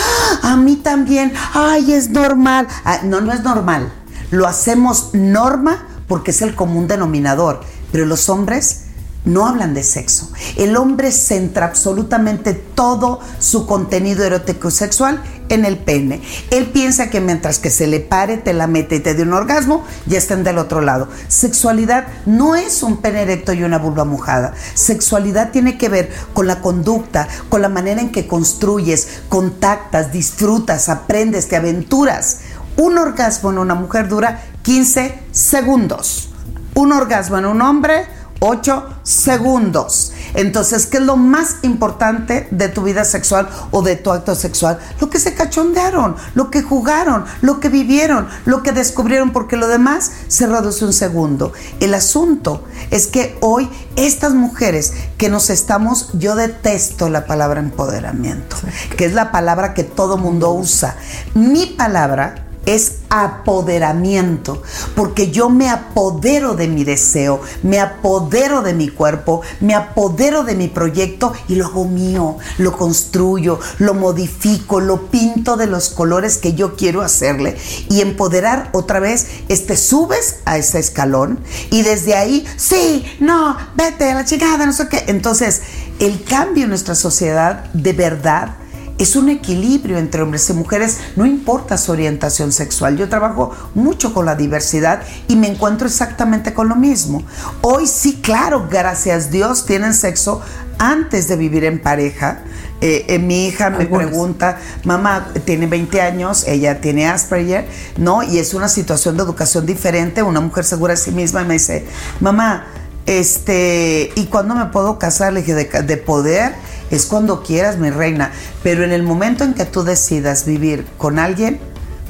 "Ah, 0.43 0.53
a 0.53 0.57
mí 0.57 0.77
también, 0.77 1.33
ay, 1.55 1.93
es 1.93 2.11
normal. 2.11 2.69
Ah, 2.85 3.01
no, 3.03 3.21
no 3.21 3.33
es 3.33 3.43
normal. 3.43 3.93
Lo 4.31 4.47
hacemos 4.47 5.11
norma 5.13 5.85
porque 6.07 6.31
es 6.31 6.43
el 6.43 6.55
común 6.55 6.87
denominador. 6.87 7.61
Pero 7.91 8.07
los 8.07 8.29
hombres 8.29 8.86
no 9.27 9.47
hablan 9.47 9.75
de 9.75 9.83
sexo. 9.83 10.31
El 10.57 10.77
hombre 10.77 11.13
centra 11.13 11.67
absolutamente 11.67 12.55
todo 12.55 13.21
su 13.39 13.67
contenido 13.67 14.25
erótico 14.25 14.71
sexual 14.71 15.23
en 15.49 15.65
el 15.65 15.77
pene. 15.79 16.23
Él 16.51 16.67
piensa 16.67 17.11
que 17.11 17.21
mientras 17.21 17.59
que 17.59 17.71
se 17.71 17.87
le 17.87 18.01
pare, 18.01 18.39
te 18.39 18.55
la 18.55 18.67
mete 18.67 18.97
y 18.97 19.01
te 19.01 19.15
dé 19.15 19.23
un 19.23 19.33
orgasmo, 19.33 19.85
ya 20.07 20.17
están 20.19 20.45
del 20.45 20.59
otro 20.59 20.81
lado. 20.81 21.09
Sexualidad 21.29 22.07
no 22.25 22.55
es 22.55 22.83
un 22.83 22.99
pene 22.99 23.23
erecto 23.23 23.53
y 23.53 23.65
una 23.65 23.79
vulva 23.79 24.05
mojada. 24.05 24.55
Sexualidad 24.75 25.51
tiene 25.51 25.77
que 25.77 25.89
ver 25.89 26.11
con 26.33 26.47
la 26.47 26.61
conducta, 26.61 27.29
con 27.49 27.63
la 27.63 27.69
manera 27.69 28.01
en 28.01 28.11
que 28.11 28.27
construyes, 28.27 29.23
contactas, 29.29 30.13
disfrutas, 30.13 30.89
aprendes, 30.89 31.49
te 31.49 31.57
aventuras. 31.57 32.39
Un 32.77 32.99
orgasmo 32.99 33.51
en 33.51 33.59
una 33.59 33.75
mujer 33.75 34.09
dura 34.09 34.43
15 34.63 35.19
segundos. 35.33 36.31
Un 36.75 36.93
orgasmo 36.93 37.39
en 37.39 37.47
un 37.47 37.63
hombre 37.63 38.05
8 38.41 39.01
segundos. 39.03 40.13
Entonces, 40.35 40.87
¿qué 40.87 40.99
es 40.99 41.03
lo 41.03 41.17
más 41.17 41.57
importante 41.63 42.49
de 42.51 42.69
tu 42.69 42.83
vida 42.83 43.05
sexual 43.05 43.49
o 43.71 43.83
de 43.83 43.97
tu 43.97 44.11
acto 44.11 44.35
sexual? 44.35 44.79
Lo 45.01 45.09
que 45.09 45.19
se 45.19 45.35
cachondearon, 45.35 46.17
lo 46.35 46.51
que 46.51 46.63
jugaron, 46.63 47.25
lo 47.41 47.61
que 47.61 47.69
vivieron, 47.69 48.29
lo 48.45 48.63
que 48.63 48.73
descubrieron, 48.73 49.33
porque 49.33 49.57
lo 49.57 49.69
demás 49.69 50.11
se 50.29 50.47
reduce 50.47 50.85
un 50.85 50.93
segundo. 50.93 51.53
El 51.81 51.95
asunto 51.95 52.65
es 52.91 53.07
que 53.07 53.39
hoy 53.41 53.71
estas 53.97 54.35
mujeres 54.35 54.93
que 55.17 55.29
nos 55.29 55.51
estamos, 55.51 56.11
yo 56.13 56.35
detesto 56.35 57.09
la 57.09 57.27
palabra 57.27 57.61
empoderamiento, 57.61 58.57
que 58.97 59.07
es 59.07 59.15
la 59.15 59.33
palabra 59.33 59.73
que 59.73 59.85
todo 59.85 60.19
mundo 60.19 60.53
usa. 60.53 60.97
Mi 61.35 61.67
palabra 61.67 62.47
es 62.67 62.97
apoderamiento, 63.25 64.63
porque 64.95 65.31
yo 65.31 65.49
me 65.49 65.69
apodero 65.69 66.55
de 66.55 66.69
mi 66.69 66.85
deseo, 66.85 67.41
me 67.63 67.81
apodero 67.81 68.63
de 68.63 68.75
mi 68.75 68.89
cuerpo, 68.89 69.43
me 69.61 69.75
apodero 69.75 70.45
de 70.45 70.55
mi 70.55 70.69
proyecto 70.69 71.33
y 71.49 71.55
lo 71.55 71.67
hago 71.67 71.85
mío, 71.85 72.37
lo 72.59 72.73
construyo, 72.73 73.59
lo 73.79 73.95
modifico, 73.95 74.81
lo 74.81 75.07
pinto 75.07 75.57
de 75.57 75.67
los 75.67 75.91
colores 75.91 76.39
que 76.39 76.55
yo 76.55 76.77
quiero 76.77 77.03
hacerle 77.03 77.57
y 77.89 78.01
empoderar 78.01 78.71
otra 78.73 79.01
vez, 79.01 79.27
este 79.49 79.77
subes 79.77 80.37
a 80.45 80.59
ese 80.59 80.79
escalón 80.79 81.41
y 81.71 81.83
desde 81.83 82.15
ahí, 82.15 82.47
sí, 82.57 83.05
no, 83.21 83.57
vete 83.75 84.11
a 84.11 84.15
la 84.15 84.25
chingada, 84.25 84.67
no 84.67 84.73
sé 84.73 84.89
qué. 84.89 85.05
Entonces, 85.07 85.63
el 85.99 86.25
cambio 86.25 86.65
en 86.65 86.71
nuestra 86.71 86.95
sociedad 86.95 87.65
de 87.73 87.93
verdad 87.93 88.57
es 88.99 89.17
un 89.17 89.29
equilibrio 89.29 89.99
entre 89.99 90.23
hombres 90.23 90.49
y 90.49 90.53
mujeres, 90.55 90.99
no 91.17 91.27
importa 91.27 91.77
su 91.77 91.93
orientación 91.93 92.53
sexual. 92.53 92.97
Yo 92.97 93.09
trabajo 93.09 93.51
mucho 93.75 94.15
con 94.15 94.27
la 94.27 94.35
diversidad 94.35 95.03
y 95.29 95.37
me 95.37 95.49
encuentro 95.49 95.87
exactamente 95.87 96.55
con 96.55 96.69
lo 96.69 96.77
mismo. 96.77 97.23
Hoy 97.61 97.87
sí, 97.87 98.21
claro, 98.23 98.69
gracias 98.71 99.27
a 99.27 99.29
Dios, 99.29 99.67
tienen 99.67 99.95
sexo 99.95 100.41
antes 100.79 101.29
de 101.29 101.37
vivir 101.37 101.65
en 101.65 101.81
pareja. 101.81 102.41
Eh, 102.81 103.07
eh, 103.09 103.19
mi 103.19 103.47
hija 103.47 103.71
me 103.71 103.87
pregunta, 103.87 104.59
mamá 104.85 105.29
tiene 105.47 105.67
20 105.67 106.01
años, 106.03 106.45
ella 106.47 106.81
tiene 106.81 107.07
Asperger, 107.07 107.67
¿no? 107.97 108.23
Y 108.23 108.39
es 108.39 108.53
una 108.53 108.69
situación 108.69 109.17
de 109.17 109.23
educación 109.23 109.65
diferente, 109.65 110.23
una 110.23 110.41
mujer 110.41 110.65
segura 110.65 110.93
de 110.93 110.99
sí 110.99 111.11
misma 111.11 111.43
y 111.43 111.45
me 111.47 111.55
dice, 111.55 111.87
mamá, 112.21 112.67
este, 113.07 114.11
¿y 114.15 114.27
cuándo 114.27 114.55
me 114.55 114.67
puedo 114.67 114.99
casar? 114.99 115.33
Le 115.33 115.41
dije, 115.41 115.55
de, 115.55 115.83
de 115.83 115.97
poder 115.97 116.55
es 116.91 117.07
cuando 117.07 117.43
quieras, 117.43 117.79
mi 117.79 117.91
reina. 117.91 118.33
Pero 118.63 118.85
en 118.85 118.93
el 118.93 119.03
momento 119.03 119.45
en 119.45 119.55
que 119.55 119.65
tú 119.65 119.83
decidas 119.83 120.45
vivir 120.45 120.87
con 120.97 121.19
alguien, 121.19 121.61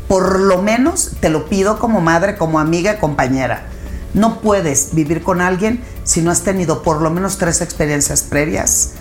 por 0.09 0.41
lo 0.41 0.63
menos 0.63 1.13
te 1.21 1.31
lo 1.31 1.47
pido 1.47 1.79
como 1.79 2.01
madre, 2.01 2.37
como 2.37 2.59
amiga, 2.59 2.99
compañera. 2.99 3.67
No 4.15 4.41
puedes 4.41 4.95
vivir 4.95 5.23
con 5.23 5.41
alguien 5.41 5.83
si 6.05 6.23
no 6.23 6.31
has 6.31 6.43
tenido 6.43 6.83
por 6.83 7.03
lo 7.03 7.11
menos 7.11 7.39
tres 7.39 7.61
experiencias 7.61 8.23
previas 8.23 8.93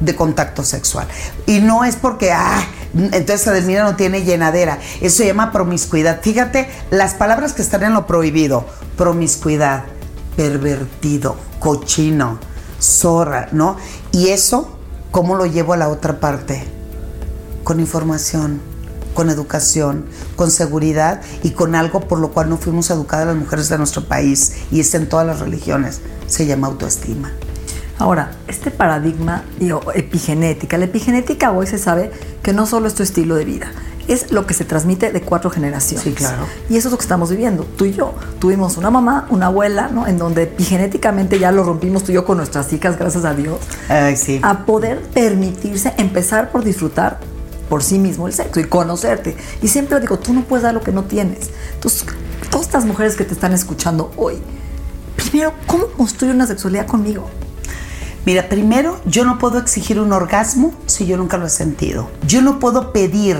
de 0.00 0.16
contacto 0.16 0.64
sexual. 0.64 1.06
Y 1.46 1.60
no 1.60 1.84
es 1.84 1.96
porque, 1.96 2.32
ah, 2.32 2.64
entonces 2.94 3.46
Adelmira 3.46 3.84
no 3.84 3.96
tiene 3.96 4.22
llenadera. 4.22 4.78
Eso 5.00 5.18
se 5.18 5.26
llama 5.26 5.52
promiscuidad. 5.52 6.20
Fíjate 6.22 6.68
las 6.90 7.14
palabras 7.14 7.52
que 7.52 7.62
están 7.62 7.82
en 7.82 7.94
lo 7.94 8.06
prohibido. 8.06 8.66
Promiscuidad, 8.96 9.84
pervertido, 10.36 11.36
cochino, 11.58 12.38
zorra, 12.80 13.48
¿no? 13.52 13.76
Y 14.10 14.28
eso, 14.28 14.78
¿cómo 15.12 15.36
lo 15.36 15.46
llevo 15.46 15.74
a 15.74 15.76
la 15.76 15.88
otra 15.88 16.18
parte? 16.18 16.64
Con 17.62 17.78
información, 17.78 18.60
con 19.14 19.30
educación, 19.30 20.06
con 20.34 20.50
seguridad 20.50 21.20
y 21.44 21.50
con 21.50 21.76
algo 21.76 22.00
por 22.00 22.18
lo 22.18 22.32
cual 22.32 22.48
no 22.48 22.56
fuimos 22.56 22.90
educadas 22.90 23.26
las 23.26 23.36
mujeres 23.36 23.68
de 23.68 23.78
nuestro 23.78 24.04
país 24.04 24.54
y 24.72 24.80
está 24.80 24.96
en 24.96 25.08
todas 25.08 25.26
las 25.26 25.38
religiones. 25.38 26.00
Se 26.26 26.46
llama 26.46 26.66
autoestima. 26.66 27.30
Ahora, 27.98 28.32
este 28.48 28.70
paradigma 28.70 29.44
epigenética, 29.94 30.78
la 30.78 30.86
epigenética 30.86 31.52
hoy 31.52 31.66
se 31.66 31.78
sabe 31.78 32.10
que 32.42 32.52
no 32.52 32.66
solo 32.66 32.88
es 32.88 32.94
tu 32.94 33.02
estilo 33.02 33.36
de 33.36 33.44
vida, 33.44 33.70
es 34.08 34.32
lo 34.32 34.46
que 34.46 34.54
se 34.54 34.64
transmite 34.64 35.12
de 35.12 35.20
cuatro 35.22 35.50
generaciones. 35.50 36.04
Sí, 36.04 36.12
claro. 36.12 36.46
Y 36.68 36.76
eso 36.76 36.88
es 36.88 36.92
lo 36.92 36.98
que 36.98 37.02
estamos 37.02 37.30
viviendo. 37.30 37.64
Tú 37.76 37.84
y 37.84 37.92
yo 37.92 38.14
tuvimos 38.38 38.76
una 38.76 38.90
mamá, 38.90 39.26
una 39.30 39.46
abuela, 39.46 39.88
¿no? 39.88 40.06
En 40.06 40.18
donde 40.18 40.44
epigenéticamente 40.44 41.38
ya 41.38 41.52
lo 41.52 41.64
rompimos 41.64 42.04
tú 42.04 42.12
y 42.12 42.14
yo 42.16 42.24
con 42.24 42.36
nuestras 42.36 42.72
hijas, 42.72 42.98
gracias 42.98 43.24
a 43.24 43.34
Dios. 43.34 43.58
Ay, 43.88 44.16
sí. 44.16 44.40
A 44.42 44.64
poder 44.64 45.00
permitirse 45.00 45.94
empezar 45.98 46.50
por 46.50 46.64
disfrutar 46.64 47.20
por 47.68 47.82
sí 47.82 47.98
mismo 47.98 48.26
el 48.26 48.34
sexo 48.34 48.60
y 48.60 48.64
conocerte. 48.64 49.36
Y 49.62 49.68
siempre 49.68 49.98
digo, 50.00 50.18
tú 50.18 50.34
no 50.34 50.42
puedes 50.42 50.62
dar 50.62 50.74
lo 50.74 50.82
que 50.82 50.92
no 50.92 51.04
tienes. 51.04 51.50
Entonces, 51.74 52.04
todas 52.50 52.66
estas 52.66 52.84
mujeres 52.84 53.16
que 53.16 53.24
te 53.24 53.32
están 53.32 53.52
escuchando 53.52 54.12
hoy, 54.16 54.38
primero, 55.16 55.54
¿cómo 55.66 55.86
construir 55.86 56.34
una 56.34 56.46
sexualidad 56.46 56.86
conmigo? 56.86 57.30
Mira, 58.24 58.48
primero, 58.48 59.00
yo 59.04 59.24
no 59.24 59.38
puedo 59.38 59.58
exigir 59.58 59.98
un 59.98 60.12
orgasmo 60.12 60.72
si 60.86 61.06
yo 61.06 61.16
nunca 61.16 61.38
lo 61.38 61.46
he 61.46 61.50
sentido. 61.50 62.08
Yo 62.26 62.40
no 62.40 62.60
puedo 62.60 62.92
pedir 62.92 63.36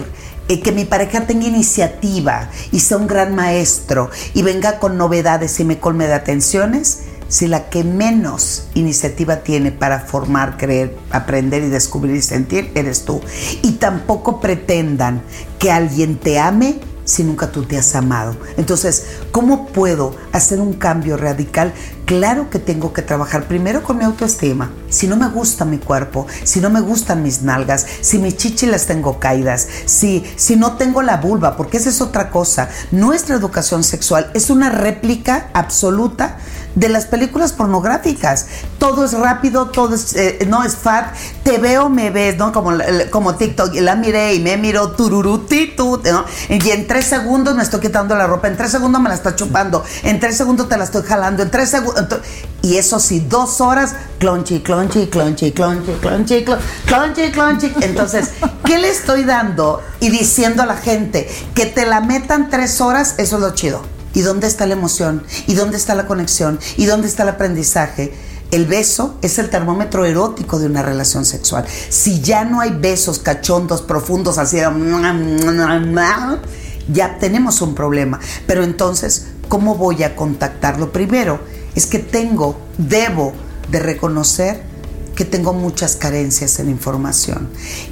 eh, 0.49 0.61
que 0.61 0.72
mi 0.72 0.84
pareja 0.84 1.26
tenga 1.26 1.46
iniciativa 1.46 2.50
y 2.70 2.80
sea 2.80 2.99
un 2.99 3.06
gran 3.06 3.34
maestro 3.34 4.11
y 4.34 4.42
venga 4.42 4.78
con 4.78 4.96
novedades 4.96 5.58
y 5.61 5.64
me 5.64 5.78
colme 5.78 6.06
de 6.06 6.14
atenciones 6.14 7.04
si 7.28 7.49
la 7.49 7.70
que 7.70 7.82
menos 7.82 8.64
iniciativa 8.75 9.37
tiene 9.37 9.72
para 9.72 10.00
formar, 10.00 10.58
creer, 10.58 10.94
aprender 11.11 11.62
y 11.62 11.68
descubrir 11.70 12.16
y 12.16 12.22
sentir 12.22 12.70
eres 12.75 13.06
tú. 13.06 13.22
Y 13.62 13.72
tampoco 13.72 14.38
pretendan 14.38 15.22
que 15.58 15.70
alguien 15.70 16.18
te 16.18 16.38
ame 16.38 16.80
si 17.04 17.25
nunca 17.25 17.50
tú 17.50 17.64
te 17.64 17.78
has 17.78 17.94
amado. 17.94 18.37
Entonces, 18.56 19.06
¿cómo 19.30 19.66
puedo 19.68 20.14
hacer 20.32 20.61
un 20.61 20.75
cambio 20.75 21.16
radical? 21.16 21.73
Claro 22.04 22.50
que 22.50 22.59
tengo 22.59 22.92
que 22.92 23.02
trabajar 23.02 23.49
primero 23.49 23.82
con 23.82 23.99
mi 23.99 24.04
autoestima. 24.04 24.71
Si 24.88 25.06
no 25.06 25.16
me 25.16 25.28
gusta 25.28 25.64
mi 25.64 25.78
cuerpo, 25.78 26.26
si 26.44 26.61
no 26.61 26.71
me 26.71 26.80
gustan 26.80 27.23
mis 27.23 27.42
nalgas, 27.42 27.87
si 28.00 28.18
mis 28.18 28.37
chichi 28.37 28.66
las 28.66 28.87
tengo 28.87 29.18
caídas, 29.18 29.68
si, 29.87 30.25
si 30.37 30.56
no 30.56 30.76
tengo 30.76 31.02
la 31.02 31.16
vulva, 31.16 31.56
porque 31.56 31.78
esa 31.78 31.88
es 31.88 32.00
otra 32.00 32.30
cosa. 32.30 32.68
Nuestra 32.90 33.37
educación 33.37 33.85
sexual 33.85 34.30
es 34.35 34.50
una 34.50 34.71
réplica 34.71 35.50
absoluta 35.54 36.38
de 36.74 36.88
las 36.88 37.06
películas 37.06 37.52
pornográficas. 37.52 38.46
Todo 38.78 39.04
es 39.04 39.12
rápido, 39.12 39.66
todo 39.66 39.94
es, 39.94 40.14
eh, 40.14 40.46
no 40.48 40.64
es 40.64 40.76
fat. 40.76 41.14
Te 41.42 41.58
veo, 41.58 41.88
me 41.88 42.10
ves, 42.10 42.36
¿no? 42.36 42.52
Como, 42.52 42.72
como 43.10 43.34
TikTok. 43.34 43.74
La 43.76 43.96
miré 43.96 44.34
y 44.34 44.40
me 44.40 44.56
miro 44.56 44.92
tururutitu, 44.92 46.00
¿no? 46.04 46.24
Y 46.48 46.70
en 46.70 46.86
tres 46.86 47.06
segundos 47.06 47.54
me 47.54 47.62
estoy 47.62 47.80
quitando 47.80 48.14
la 48.14 48.26
ropa, 48.26 48.48
en 48.48 48.56
tres 48.56 48.70
segundos 48.70 49.00
me 49.00 49.08
la 49.08 49.14
está 49.14 49.34
chupando, 49.36 49.84
en 50.02 50.20
tres 50.20 50.36
segundos 50.36 50.68
te 50.68 50.76
la 50.76 50.84
estoy 50.84 51.02
jalando, 51.02 51.42
en 51.42 51.50
tres 51.50 51.70
segundos. 51.70 52.06
Y 52.62 52.76
eso 52.76 53.00
sí, 53.00 53.20
dos 53.28 53.60
horas, 53.60 53.94
clonchi, 54.18 54.60
clonchi, 54.60 55.08
clonchi, 55.08 55.52
clonchi, 55.52 55.96
clonchi, 56.00 56.44
clonchi, 56.86 57.30
clonchi. 57.32 57.72
Entonces, 57.80 58.30
¿qué 58.64 58.78
le 58.78 58.88
estoy 58.88 59.24
dando 59.24 59.82
y 60.00 60.10
diciendo 60.10 60.62
a 60.62 60.66
la 60.66 60.76
gente? 60.76 61.28
Que 61.54 61.66
te 61.66 61.86
la 61.86 62.00
metan 62.00 62.50
tres 62.50 62.80
horas, 62.80 63.16
eso 63.18 63.36
es 63.36 63.42
lo 63.42 63.50
chido. 63.54 64.01
¿Y 64.14 64.21
dónde 64.21 64.47
está 64.47 64.66
la 64.66 64.75
emoción? 64.75 65.25
¿Y 65.47 65.54
dónde 65.54 65.76
está 65.76 65.95
la 65.95 66.07
conexión? 66.07 66.59
¿Y 66.76 66.87
dónde 66.87 67.09
está 67.09 67.23
el 67.23 67.31
aprendizaje? 67.31 68.12
El 68.50 68.66
beso 68.66 69.16
es 69.23 69.38
el 69.38 69.49
termómetro 69.49 70.04
erótico 70.04 70.59
de 70.59 70.66
una 70.66 70.83
relación 70.83 71.25
sexual. 71.25 71.64
Si 71.88 72.21
ya 72.21 72.45
no 72.45 72.61
hay 72.61 72.71
besos 72.71 73.19
cachondos, 73.19 73.81
profundos, 73.81 74.37
así, 74.37 74.59
ya 76.88 77.18
tenemos 77.18 77.62
un 77.62 77.75
problema. 77.75 78.20
Pero 78.46 78.62
entonces, 78.62 79.29
¿cómo 79.48 79.77
voy 79.77 80.03
a 80.03 80.14
contactarlo? 80.14 80.92
Primero, 80.92 81.40
es 81.75 81.87
que 81.87 81.98
tengo, 81.98 82.61
debo 82.77 83.33
de 83.70 83.79
reconocer 83.79 84.71
que 85.14 85.25
tengo 85.25 85.53
muchas 85.53 85.96
carencias 85.96 86.59
en 86.59 86.68
información. 86.68 87.48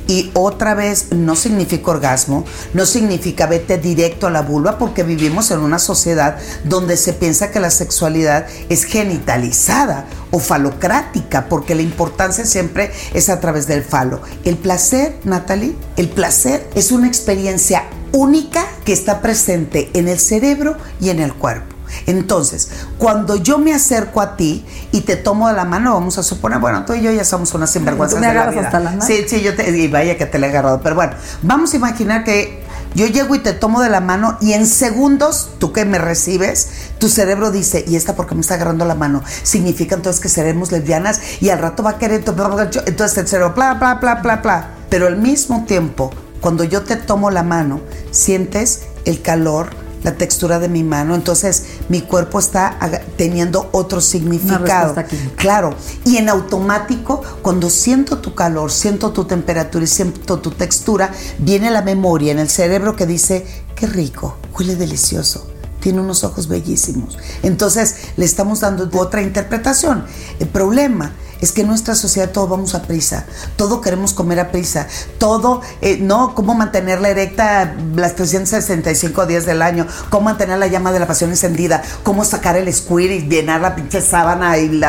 Y 0.07 0.31
otra 0.35 0.75
vez, 0.75 1.13
no 1.13 1.37
significa 1.37 1.91
orgasmo, 1.91 2.45
no 2.75 2.87
significa 2.87 3.47
vete 3.47 3.79
directo 3.79 4.27
a 4.27 4.31
la 4.31 4.43
vulva, 4.43 4.79
porque 4.79 5.03
vivimos 5.03 5.51
en 5.51 5.61
una 5.61 5.79
sociedad 5.79 6.39
donde 6.65 6.97
se 6.97 7.13
piensa 7.13 7.51
que 7.51 7.61
la 7.61 7.71
sexualidad 7.71 8.47
es 8.69 8.85
genitalizada 8.85 10.07
o 10.31 10.39
falocrática, 10.39 11.49
porque 11.49 11.75
la 11.75 11.83
importancia 11.83 12.45
siempre 12.45 12.91
es 13.15 13.29
a 13.29 13.41
través 13.41 13.67
del 13.67 13.83
falo. 13.83 14.23
El 14.45 14.57
placer, 14.57 15.19
Natalie, 15.25 15.75
el 15.97 16.09
placer 16.09 16.69
es 16.75 16.93
una 16.93 17.09
experiencia 17.09 17.85
única 18.13 18.67
que 18.85 18.93
está 18.93 19.21
presente 19.21 19.91
en 19.95 20.09
el 20.09 20.19
cerebro 20.19 20.77
y 21.01 21.11
en 21.11 21.21
el 21.21 21.35
cuerpo. 21.35 21.80
Entonces, 22.07 22.71
cuando 22.99 23.37
yo 23.37 23.59
me 23.59 23.75
acerco 23.75 24.21
a 24.21 24.37
ti 24.37 24.65
y 24.93 25.03
te 25.03 25.17
tomo 25.17 25.49
de 25.49 25.55
la 25.55 25.65
mano, 25.65 25.95
vamos 25.95 26.19
a 26.19 26.23
suponer, 26.23 26.59
bueno, 26.59 26.85
tú 26.85 26.95
y 26.95 27.03
yo 27.03 27.11
ya 27.13 27.25
somos 27.25 27.55
unas 27.55 27.71
sinvergüenzas 27.71 28.21
me 28.21 28.27
de 28.27 28.35
la 28.35 28.41
agarras 28.41 28.55
vida. 28.55 28.67
hasta 28.67 28.81
la 28.81 28.91
mano. 28.91 29.07
Sí, 29.07 29.25
sí, 29.29 29.41
yo 29.41 29.55
te 29.55 29.71
y 29.71 29.89
vaya 29.89 30.17
que 30.17 30.27
te 30.27 30.39
la 30.39 30.47
he 30.47 30.51
agarrado, 30.51 30.81
pero 30.83 30.95
bueno, 30.95 31.13
vamos 31.43 31.73
a 31.73 31.77
imaginar 31.77 32.25
que 32.25 32.63
yo 32.95 33.07
llego 33.07 33.35
y 33.37 33.39
te 33.39 33.53
tomo 33.53 33.81
de 33.81 33.89
la 33.89 34.01
mano 34.01 34.37
y 34.41 34.53
en 34.53 34.67
segundos, 34.67 35.51
tú 35.59 35.73
que 35.73 35.85
me 35.85 35.99
recibes, 35.99 36.69
tu 36.99 37.09
cerebro 37.09 37.53
dice, 37.53 37.85
¿y 37.87 37.97
esta 37.97 38.17
porque 38.17 38.35
me 38.35 38.41
está 38.41 38.55
agarrando 38.55 38.85
la 38.85 38.97
mano? 38.97 39.23
Significa 39.43 39.95
entonces 39.95 40.21
que 40.21 40.29
seremos 40.29 40.73
lesbianas 40.73 41.21
y 41.41 41.51
al 41.51 41.61
rato 41.61 41.83
va 41.85 41.91
a 41.91 41.99
querer, 41.99 42.25
entonces 42.25 43.19
el 43.19 43.29
cerebro, 43.29 43.55
bla, 43.55 43.75
bla, 43.75 43.95
bla, 43.95 44.17
bla, 44.17 44.37
bla. 44.37 44.71
Pero 44.89 45.07
al 45.07 45.19
mismo 45.19 45.65
tiempo, 45.67 46.11
cuando 46.41 46.65
yo 46.65 46.83
te 46.83 46.97
tomo 46.97 47.31
la 47.31 47.45
mano, 47.45 47.81
sientes 48.11 48.83
el 49.05 49.23
calor, 49.23 49.71
la 50.03 50.15
textura 50.15 50.59
de 50.59 50.69
mi 50.69 50.83
mano, 50.83 51.15
entonces 51.15 51.65
mi 51.89 52.01
cuerpo 52.01 52.39
está 52.39 52.79
teniendo 53.17 53.69
otro 53.73 54.01
significado. 54.01 54.95
Claro, 55.37 55.75
y 56.05 56.17
en 56.17 56.29
automático, 56.29 57.23
cuando 57.43 57.71
siento 57.71 58.19
tu 58.19 58.35
calor, 58.35 58.71
siento 58.71 59.13
tu 59.13 59.25
temperatura 59.25 59.85
y 59.85 59.89
siento 59.89 60.41
tu 60.41 60.51
textura, 60.51 61.11
viene 61.39 61.71
la 61.71 61.83
memoria 61.83 62.33
en 62.33 62.39
el 62.39 62.49
cerebro 62.49 62.97
que 62.97 63.07
dice, 63.07 63.47
qué 63.75 63.87
rico, 63.87 64.37
huele 64.57 64.77
delicioso 64.77 65.47
tiene 65.81 66.01
unos 66.01 66.25
ojos 66.25 66.47
bellísimos. 66.47 67.19
Entonces 67.43 67.97
le 68.17 68.27
estamos 68.27 68.61
dando 68.61 68.89
otra 69.01 69.23
interpretación. 69.23 70.05
El 70.39 70.49
problema 70.49 71.13
es 71.41 71.53
que 71.53 71.63
en 71.63 71.69
nuestra 71.69 71.95
sociedad 71.95 72.31
todo 72.31 72.49
vamos 72.49 72.75
a 72.75 72.83
prisa, 72.83 73.25
todo 73.57 73.81
queremos 73.81 74.13
comer 74.13 74.41
a 74.41 74.51
prisa, 74.51 74.87
todo, 75.19 75.63
eh, 75.81 75.99
¿no? 76.01 76.35
Cómo 76.35 76.55
mantenerla 76.55 77.09
erecta 77.09 77.75
las 77.95 78.15
365 78.15 79.27
días 79.27 79.47
del 79.47 79.63
año, 79.63 79.87
cómo 80.11 80.27
mantener 80.27 80.59
la 80.59 80.67
llama 80.67 80.93
de 80.93 81.01
la 81.01 81.07
pasión 81.07 81.31
encendida, 81.31 81.83
cómo 82.03 82.25
sacar 82.25 82.57
el 82.57 82.73
squir 82.73 83.11
y 83.11 83.29
llenar 83.29 83.61
la 83.61 83.75
pinche 83.75 84.01
sábana 84.01 84.59
y 84.59 84.81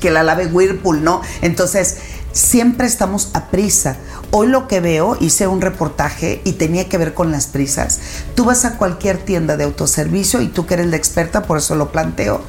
que 0.00 0.10
la 0.10 0.22
lave 0.22 0.46
Whirlpool, 0.46 1.02
¿no? 1.02 1.20
Entonces, 1.42 1.96
siempre 2.32 2.86
estamos 2.86 3.30
a 3.34 3.46
prisa. 3.46 3.96
Hoy 4.30 4.46
lo 4.46 4.68
que 4.68 4.80
veo, 4.80 5.16
hice 5.20 5.46
un 5.46 5.60
reportaje 5.60 6.40
y 6.44 6.52
tenía 6.52 6.88
que 6.88 6.98
ver 6.98 7.14
con 7.14 7.32
las 7.32 7.46
prisas. 7.46 7.98
Tú 8.34 8.44
vas 8.44 8.64
a 8.64 8.76
cualquier 8.78 9.18
tienda 9.18 9.56
de 9.56 9.64
autoservicio 9.64 10.40
y 10.40 10.48
tú 10.48 10.66
que 10.66 10.74
eres 10.74 10.86
la 10.86 10.96
experta, 10.96 11.42
por 11.42 11.58
eso 11.58 11.74
lo 11.74 11.90
planteo, 11.90 12.40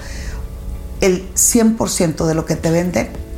el 1.01 1.27
100% 1.33 2.25
de 2.25 2.35
lo 2.35 2.45
que 2.45 2.55
te 2.55 2.69
venden 2.69 3.30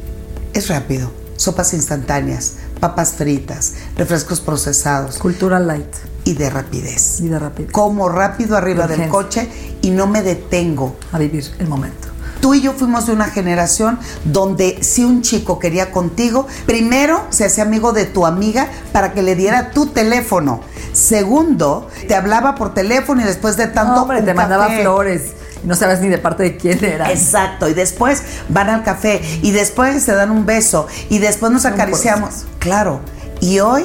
es 0.53 0.69
rápido. 0.69 1.11
Sopas 1.35 1.73
instantáneas, 1.73 2.53
papas 2.79 3.13
fritas, 3.13 3.73
refrescos 3.97 4.39
procesados. 4.39 5.17
Cultura 5.17 5.59
light. 5.59 5.93
Y 6.25 6.35
de 6.35 6.49
rapidez. 6.49 7.19
Y 7.19 7.27
de 7.27 7.39
rapidez. 7.39 7.71
Como 7.71 8.07
rápido 8.07 8.55
arriba 8.55 8.87
del 8.87 9.09
coche 9.09 9.49
y 9.81 9.89
no 9.89 10.07
me 10.07 10.21
detengo. 10.21 10.95
A 11.11 11.17
vivir 11.17 11.51
el 11.59 11.67
momento. 11.67 12.07
Tú 12.39 12.53
y 12.53 12.61
yo 12.61 12.73
fuimos 12.73 13.07
de 13.07 13.13
una 13.13 13.27
generación 13.27 13.99
donde 14.25 14.83
si 14.83 15.03
un 15.03 15.21
chico 15.21 15.59
quería 15.59 15.91
contigo, 15.91 16.45
primero 16.65 17.25
se 17.29 17.45
hacía 17.45 17.63
amigo 17.63 17.93
de 17.93 18.05
tu 18.05 18.25
amiga 18.25 18.67
para 18.91 19.13
que 19.13 19.21
le 19.21 19.35
diera 19.35 19.71
tu 19.71 19.87
teléfono. 19.87 20.61
Segundo, 20.91 21.87
te 22.07 22.15
hablaba 22.15 22.55
por 22.55 22.73
teléfono 22.73 23.21
y 23.21 23.23
después 23.23 23.57
de 23.57 23.67
tanto. 23.67 24.03
hombre, 24.03 24.21
te 24.21 24.33
mandaba 24.33 24.69
flores 24.69 25.33
no 25.63 25.75
sabes 25.75 26.01
ni 26.01 26.09
de 26.09 26.17
parte 26.17 26.43
de 26.43 26.57
quién 26.57 26.83
era. 26.83 27.11
Exacto, 27.11 27.69
y 27.69 27.73
después 27.73 28.23
van 28.49 28.69
al 28.69 28.83
café 28.83 29.21
y 29.41 29.51
después 29.51 30.03
se 30.03 30.13
dan 30.13 30.31
un 30.31 30.45
beso 30.45 30.87
y 31.09 31.19
después 31.19 31.51
nos 31.51 31.65
acariciamos. 31.65 32.45
Claro, 32.59 32.99
y 33.39 33.59
hoy 33.59 33.83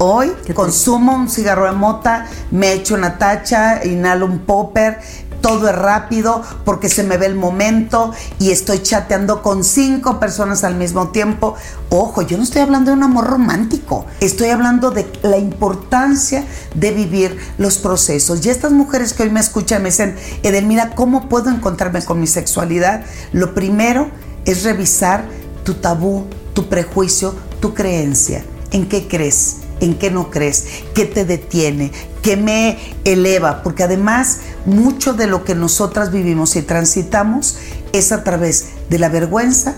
Hoy 0.00 0.32
consumo 0.54 1.12
un 1.12 1.28
cigarro 1.28 1.64
de 1.64 1.72
mota, 1.72 2.26
me 2.52 2.72
echo 2.72 2.94
una 2.94 3.18
tacha, 3.18 3.84
inhalo 3.84 4.26
un 4.26 4.38
popper, 4.38 5.00
todo 5.40 5.68
es 5.68 5.74
rápido 5.74 6.42
porque 6.64 6.88
se 6.88 7.02
me 7.02 7.16
ve 7.16 7.26
el 7.26 7.34
momento 7.34 8.12
y 8.38 8.50
estoy 8.50 8.82
chateando 8.82 9.42
con 9.42 9.64
cinco 9.64 10.20
personas 10.20 10.64
al 10.64 10.74
mismo 10.76 11.08
tiempo. 11.08 11.54
Ojo, 11.90 12.22
yo 12.22 12.36
no 12.36 12.42
estoy 12.42 12.62
hablando 12.62 12.90
de 12.90 12.96
un 12.96 13.02
amor 13.02 13.26
romántico, 13.26 14.06
estoy 14.20 14.50
hablando 14.50 14.90
de 14.90 15.10
la 15.22 15.38
importancia 15.38 16.44
de 16.74 16.90
vivir 16.90 17.38
los 17.58 17.78
procesos. 17.78 18.44
Y 18.44 18.50
estas 18.50 18.72
mujeres 18.72 19.14
que 19.14 19.22
hoy 19.22 19.30
me 19.30 19.40
escuchan 19.40 19.82
me 19.82 19.90
dicen, 19.90 20.16
Edelmira, 20.42 20.94
¿cómo 20.94 21.28
puedo 21.28 21.50
encontrarme 21.50 22.04
con 22.04 22.20
mi 22.20 22.26
sexualidad? 22.26 23.04
Lo 23.32 23.54
primero 23.54 24.10
es 24.44 24.64
revisar 24.64 25.24
tu 25.64 25.74
tabú, 25.74 26.26
tu 26.54 26.68
prejuicio, 26.68 27.34
tu 27.60 27.74
creencia. 27.74 28.44
¿En 28.70 28.88
qué 28.88 29.08
crees? 29.08 29.56
en 29.80 29.94
qué 29.94 30.10
no 30.10 30.30
crees, 30.30 30.64
qué 30.94 31.04
te 31.04 31.24
detiene, 31.24 31.92
qué 32.22 32.36
me 32.36 32.78
eleva, 33.04 33.62
porque 33.62 33.84
además 33.84 34.38
mucho 34.68 35.14
de 35.14 35.26
lo 35.26 35.44
que 35.44 35.54
nosotras 35.54 36.12
vivimos 36.12 36.54
y 36.56 36.62
transitamos 36.62 37.58
es 37.92 38.12
a 38.12 38.22
través 38.22 38.68
de 38.88 38.98
la 38.98 39.08
vergüenza, 39.08 39.74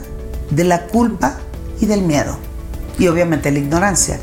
de 0.51 0.65
la 0.65 0.87
culpa 0.87 1.39
y 1.81 1.87
del 1.87 2.03
miedo. 2.03 2.37
Y 2.99 3.09
obviamente 3.09 3.51
la 3.51 3.61
ignorancia. 3.61 4.21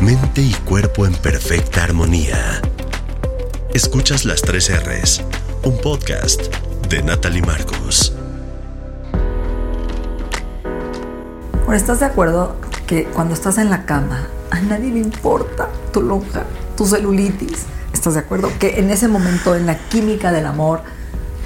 Mente 0.00 0.40
y 0.40 0.52
cuerpo 0.64 1.04
en 1.04 1.12
perfecta 1.14 1.84
armonía. 1.84 2.62
Escuchas 3.74 4.24
las 4.24 4.40
tres 4.40 4.70
R's, 4.70 5.20
un 5.64 5.78
podcast 5.78 6.40
de 6.88 7.02
Natalie 7.02 7.42
Marcos. 7.42 8.14
¿estás 11.74 12.00
de 12.00 12.06
acuerdo 12.06 12.56
que 12.86 13.04
cuando 13.04 13.34
estás 13.34 13.58
en 13.58 13.70
la 13.70 13.84
cama, 13.86 14.26
a 14.50 14.60
nadie 14.60 14.90
le 14.90 14.98
importa 14.98 15.68
tu 15.92 16.02
lonja, 16.02 16.44
tu 16.76 16.84
celulitis. 16.84 17.66
¿Estás 18.00 18.14
de 18.14 18.20
acuerdo? 18.20 18.50
Que 18.58 18.80
en 18.80 18.90
ese 18.90 19.08
momento, 19.08 19.54
en 19.54 19.66
la 19.66 19.76
química 19.76 20.32
del 20.32 20.46
amor, 20.46 20.80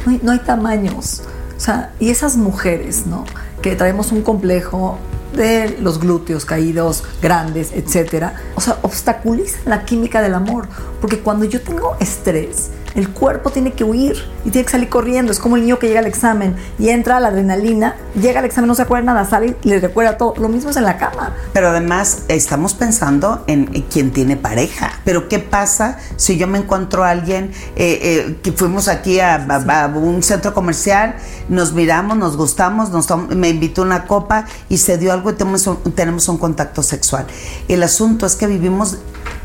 no 0.07 0.13
hay, 0.13 0.21
no 0.23 0.31
hay 0.31 0.39
tamaños. 0.39 1.25
O 1.57 1.59
sea, 1.59 1.91
y 1.99 2.11
esas 2.11 2.37
mujeres, 2.37 3.09
¿no? 3.09 3.25
Que 3.61 3.75
traemos 3.75 4.13
un 4.13 4.23
complejo 4.23 4.97
de 5.35 5.77
los 5.81 5.99
glúteos 5.99 6.45
caídos, 6.45 7.03
grandes, 7.21 7.73
etcétera. 7.73 8.41
O 8.55 8.61
sea, 8.61 8.79
obstaculiza 8.83 9.59
la 9.67 9.85
química 9.85 10.23
del 10.23 10.33
amor. 10.33 10.69
Porque 11.01 11.19
cuando 11.19 11.45
yo 11.45 11.61
tengo 11.61 11.97
estrés, 11.99 12.71
el 12.95 13.11
cuerpo 13.11 13.51
tiene 13.51 13.73
que 13.73 13.85
huir 13.85 14.17
y 14.45 14.51
tiene 14.51 14.65
que 14.65 14.73
salir 14.73 14.89
corriendo. 14.89 15.33
Es 15.33 15.39
como 15.39 15.57
el 15.57 15.63
niño 15.63 15.79
que 15.79 15.89
llega 15.89 16.01
al 16.01 16.07
examen 16.07 16.57
y 16.79 16.91
entra 16.91 17.19
la 17.21 17.29
adrenalina, 17.29 17.97
llega 18.21 18.41
al 18.41 18.45
examen, 18.45 18.69
no 18.69 18.75
se 18.75 18.83
acuerda 18.83 19.07
nada, 19.07 19.25
sale 19.25 19.57
y 19.63 19.69
le 19.69 19.81
recuerda 19.81 20.17
todo. 20.17 20.35
Lo 20.39 20.49
mismo 20.49 20.71
es 20.71 20.77
en 20.77 20.85
la 20.85 20.97
cama. 20.97 21.35
Pero 21.53 21.69
además 21.69 22.23
estamos 22.29 22.75
pensando 22.75 23.45
en 23.47 23.67
quien 23.91 24.13
tiene 24.13 24.37
pareja. 24.37 24.93
Pero 25.05 25.29
¿qué 25.29 25.39
pasa 25.39 25.99
si 26.17 26.37
yo 26.37 26.47
me 26.47 26.59
encuentro 26.59 27.05
a 27.05 27.11
alguien 27.11 27.51
eh, 27.77 27.99
eh, 28.03 28.39
que 28.43 28.53
fuimos 28.53 28.89
aquí 28.89 29.21
a, 29.21 29.47
un 29.95 30.23
centro 30.23 30.55
comercial, 30.55 31.17
nos 31.49 31.73
miramos, 31.73 32.17
nos 32.17 32.37
gustamos, 32.37 32.91
nos 32.91 33.09
me 33.29 33.49
invitó 33.49 33.83
una 33.83 34.05
copa 34.07 34.47
y 34.69 34.79
se 34.79 34.99
dio 34.99 35.13
algo 35.13 35.31
y 35.31 35.35
tenemos 35.35 35.69
tenemos 35.95 36.29
un 36.29 36.39
contacto 36.39 36.83
sexual? 36.83 37.27
El 37.69 37.83
asunto 37.83 38.27
es 38.27 38.37
que 38.37 38.47
vivimos 38.47 38.99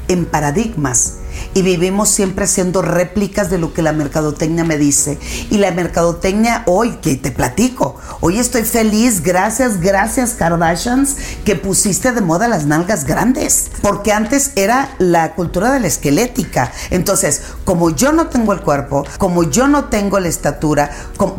en 0.07 0.25
paradigmas 0.25 1.15
y 1.53 1.61
vivimos 1.61 2.09
siempre 2.09 2.45
haciendo 2.45 2.81
réplicas 2.81 3.49
de 3.49 3.57
lo 3.57 3.73
que 3.73 3.81
la 3.81 3.93
mercadotecnia 3.93 4.63
me 4.63 4.77
dice. 4.77 5.17
Y 5.49 5.57
la 5.57 5.71
mercadotecnia 5.71 6.63
hoy, 6.65 6.97
que 7.01 7.15
te 7.15 7.31
platico, 7.31 7.95
hoy 8.21 8.39
estoy 8.39 8.63
feliz, 8.63 9.21
gracias, 9.23 9.79
gracias 9.79 10.31
Kardashians, 10.31 11.15
que 11.45 11.55
pusiste 11.55 12.11
de 12.11 12.21
moda 12.21 12.47
las 12.47 12.65
nalgas 12.65 13.05
grandes, 13.05 13.71
porque 13.81 14.11
antes 14.11 14.51
era 14.55 14.89
la 14.99 15.33
cultura 15.33 15.71
de 15.71 15.79
la 15.79 15.87
esquelética. 15.87 16.71
Entonces, 16.89 17.41
como 17.65 17.89
yo 17.89 18.11
no 18.11 18.27
tengo 18.27 18.53
el 18.53 18.61
cuerpo, 18.61 19.05
como 19.17 19.43
yo 19.43 19.67
no 19.67 19.85
tengo 19.85 20.19
la 20.19 20.27
estatura, 20.27 20.91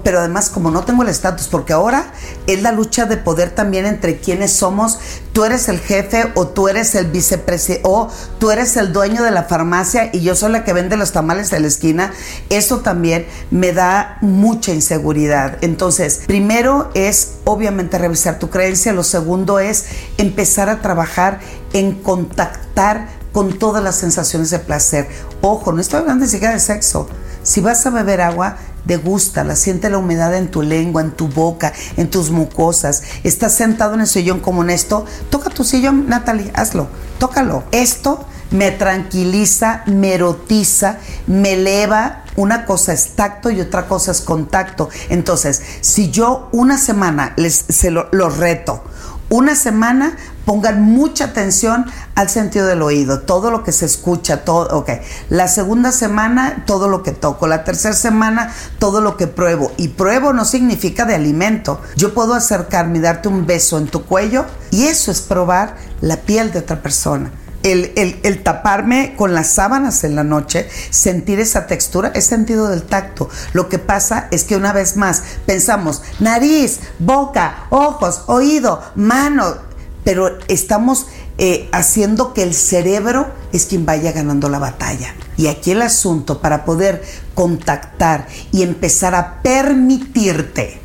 pero 0.03 0.21
además 0.21 0.51
como 0.51 0.71
no 0.71 0.85
tengo 0.85 1.03
el 1.03 1.09
estatus, 1.09 1.49
porque 1.49 1.73
ahora 1.73 2.13
es 2.47 2.63
la 2.63 2.73
lucha 2.73 3.07
de 3.07 3.17
poder 3.17 3.51
también 3.51 3.87
entre 3.87 4.19
quienes 4.19 4.53
somos, 4.53 4.99
tú 5.33 5.45
eres 5.45 5.69
el 5.69 5.79
jefe 5.79 6.33
o 6.35 6.49
tú 6.49 6.69
eres 6.69 6.95
el 6.95 7.07
vicepresidente 7.07 7.81
o 7.85 8.09
tú 8.39 8.51
eres 8.51 8.77
el 8.77 8.93
dueño 8.93 9.23
de 9.23 9.31
la 9.31 9.45
farmacia 9.45 9.90
y 10.13 10.21
yo 10.21 10.35
soy 10.35 10.53
la 10.53 10.65
que 10.65 10.73
vende 10.73 10.97
los 10.97 11.13
tamales 11.13 11.51
de 11.51 11.61
la 11.61 11.67
esquina, 11.67 12.13
eso 12.49 12.81
también 12.81 13.27
me 13.51 13.73
da 13.73 14.19
mucha 14.21 14.73
inseguridad. 14.73 15.59
Entonces, 15.63 16.23
primero 16.27 16.91
es 16.95 17.33
obviamente 17.45 17.99
revisar 17.99 18.39
tu 18.39 18.51
creencia, 18.51 18.93
lo 18.93 19.05
segundo 19.05 19.59
es 19.59 19.87
empezar 20.19 20.69
a 20.69 20.81
trabajar 20.81 21.41
en 21.73 21.95
contactar 21.95 23.09
con 23.33 23.59
todas 23.59 23.83
las 23.83 23.97
sensaciones 23.97 24.51
de 24.51 24.59
placer. 24.59 25.09
Ojo, 25.41 25.73
no 25.73 25.81
estoy 25.81 26.01
hablando 26.01 26.25
ni 26.25 26.31
siquiera 26.31 26.55
de 26.55 26.61
sexo. 26.61 27.09
Si 27.43 27.61
vas 27.61 27.87
a 27.87 27.91
beber 27.91 28.21
agua, 28.21 28.57
degústala, 28.85 29.57
siente 29.57 29.91
la 29.91 29.99
humedad 29.99 30.35
en 30.35 30.51
tu 30.51 30.63
lengua, 30.63 31.03
en 31.03 31.13
tu 31.13 31.29
boca, 31.29 31.73
en 31.97 32.11
tus 32.11 32.31
mucosas. 32.31 33.03
Estás 33.25 33.55
sentado 33.55 33.95
en 33.95 34.01
el 34.01 34.07
sillón 34.07 34.41
como 34.41 34.63
en 34.63 34.71
esto, 34.71 35.05
toca 35.31 35.51
tu 35.51 35.65
sillón, 35.65 36.09
Natalie, 36.09 36.51
hazlo, 36.55 36.89
tócalo. 37.19 37.65
Esto 37.73 38.27
me 38.51 38.71
tranquiliza, 38.71 39.83
me 39.87 40.15
erotiza, 40.15 40.99
me 41.27 41.55
eleva. 41.55 42.25
Una 42.37 42.65
cosa 42.65 42.93
es 42.93 43.17
tacto 43.17 43.51
y 43.51 43.61
otra 43.61 43.87
cosa 43.87 44.11
es 44.13 44.21
contacto. 44.21 44.89
Entonces, 45.09 45.63
si 45.81 46.11
yo 46.11 46.49
una 46.53 46.79
semana 46.79 47.33
les 47.37 47.55
se 47.69 47.91
lo, 47.91 48.09
los 48.13 48.39
reto, 48.39 48.83
una 49.29 49.55
semana 49.55 50.17
pongan 50.45 50.83
mucha 50.83 51.27
atención 51.27 51.87
al 52.17 52.29
sentido 52.29 52.67
del 52.67 52.83
oído, 52.83 53.21
todo 53.21 53.53
lo 53.53 53.63
que 53.63 53.71
se 53.71 53.85
escucha, 53.87 54.45
todo, 54.45 54.77
ok. 54.77 54.91
La 55.29 55.47
segunda 55.47 55.93
semana, 55.93 56.65
todo 56.67 56.89
lo 56.89 57.05
que 57.05 57.13
toco. 57.13 57.47
La 57.47 57.63
tercera 57.63 57.95
semana, 57.95 58.53
todo 58.81 59.01
lo 59.01 59.17
que 59.17 59.29
pruebo. 59.29 59.71
Y 59.77 59.89
pruebo 59.89 60.33
no 60.33 60.45
significa 60.45 61.05
de 61.05 61.15
alimento. 61.15 61.81
Yo 61.97 62.15
puedo 62.15 62.35
acercarme 62.35 62.99
y 62.99 63.03
darte 63.03 63.29
un 63.29 63.47
beso 63.47 63.79
en 63.79 63.87
tu 63.87 64.05
cuello 64.05 64.47
y 64.73 64.87
eso 64.87 65.13
es 65.13 65.21
probar 65.21 65.77
la 66.01 66.17
piel 66.17 66.51
de 66.51 66.59
otra 66.59 66.83
persona 66.83 67.31
el, 67.63 68.43
taparme 68.43 69.15
con 69.17 69.35
las 69.35 69.53
sábanas 69.53 70.05
en 70.05 70.17
la 70.17 70.25
noche, 70.25 70.69
sentir 70.91 71.41
esa 71.41 71.67
textura, 71.67 72.11
es 72.15 72.27
sentido 72.27 72.69
del 72.69 72.83
tacto. 72.83 73.29
Lo 73.53 73.69
que 73.69 73.79
pasa 73.79 74.29
es 74.31 74.45
que 74.45 74.57
una 74.57 74.73
vez 74.73 74.97
más 74.97 75.23
pensamos 75.47 76.03
nariz, 76.19 76.81
boca, 76.99 77.67
ojos, 77.71 78.23
oído, 78.27 78.83
mano, 78.95 79.57
pero 80.05 80.39
estamos 80.49 81.07
eh, 81.39 81.69
haciendo 81.73 82.33
que 82.33 82.43
el 82.43 82.55
cerebro 82.55 83.29
es 83.53 83.67
quien 83.67 83.87
vaya 83.87 84.13
ganando 84.13 84.49
la 84.49 84.59
batalla. 84.59 85.15
Y 85.37 85.47
aquí 85.47 85.73
el 85.73 85.83
asunto 85.83 86.41
para 86.41 86.65
poder 86.65 87.03
contactar 87.35 88.27
y 88.53 88.63
empezar 88.63 89.15
a 89.15 89.43
permitirte 89.43 90.81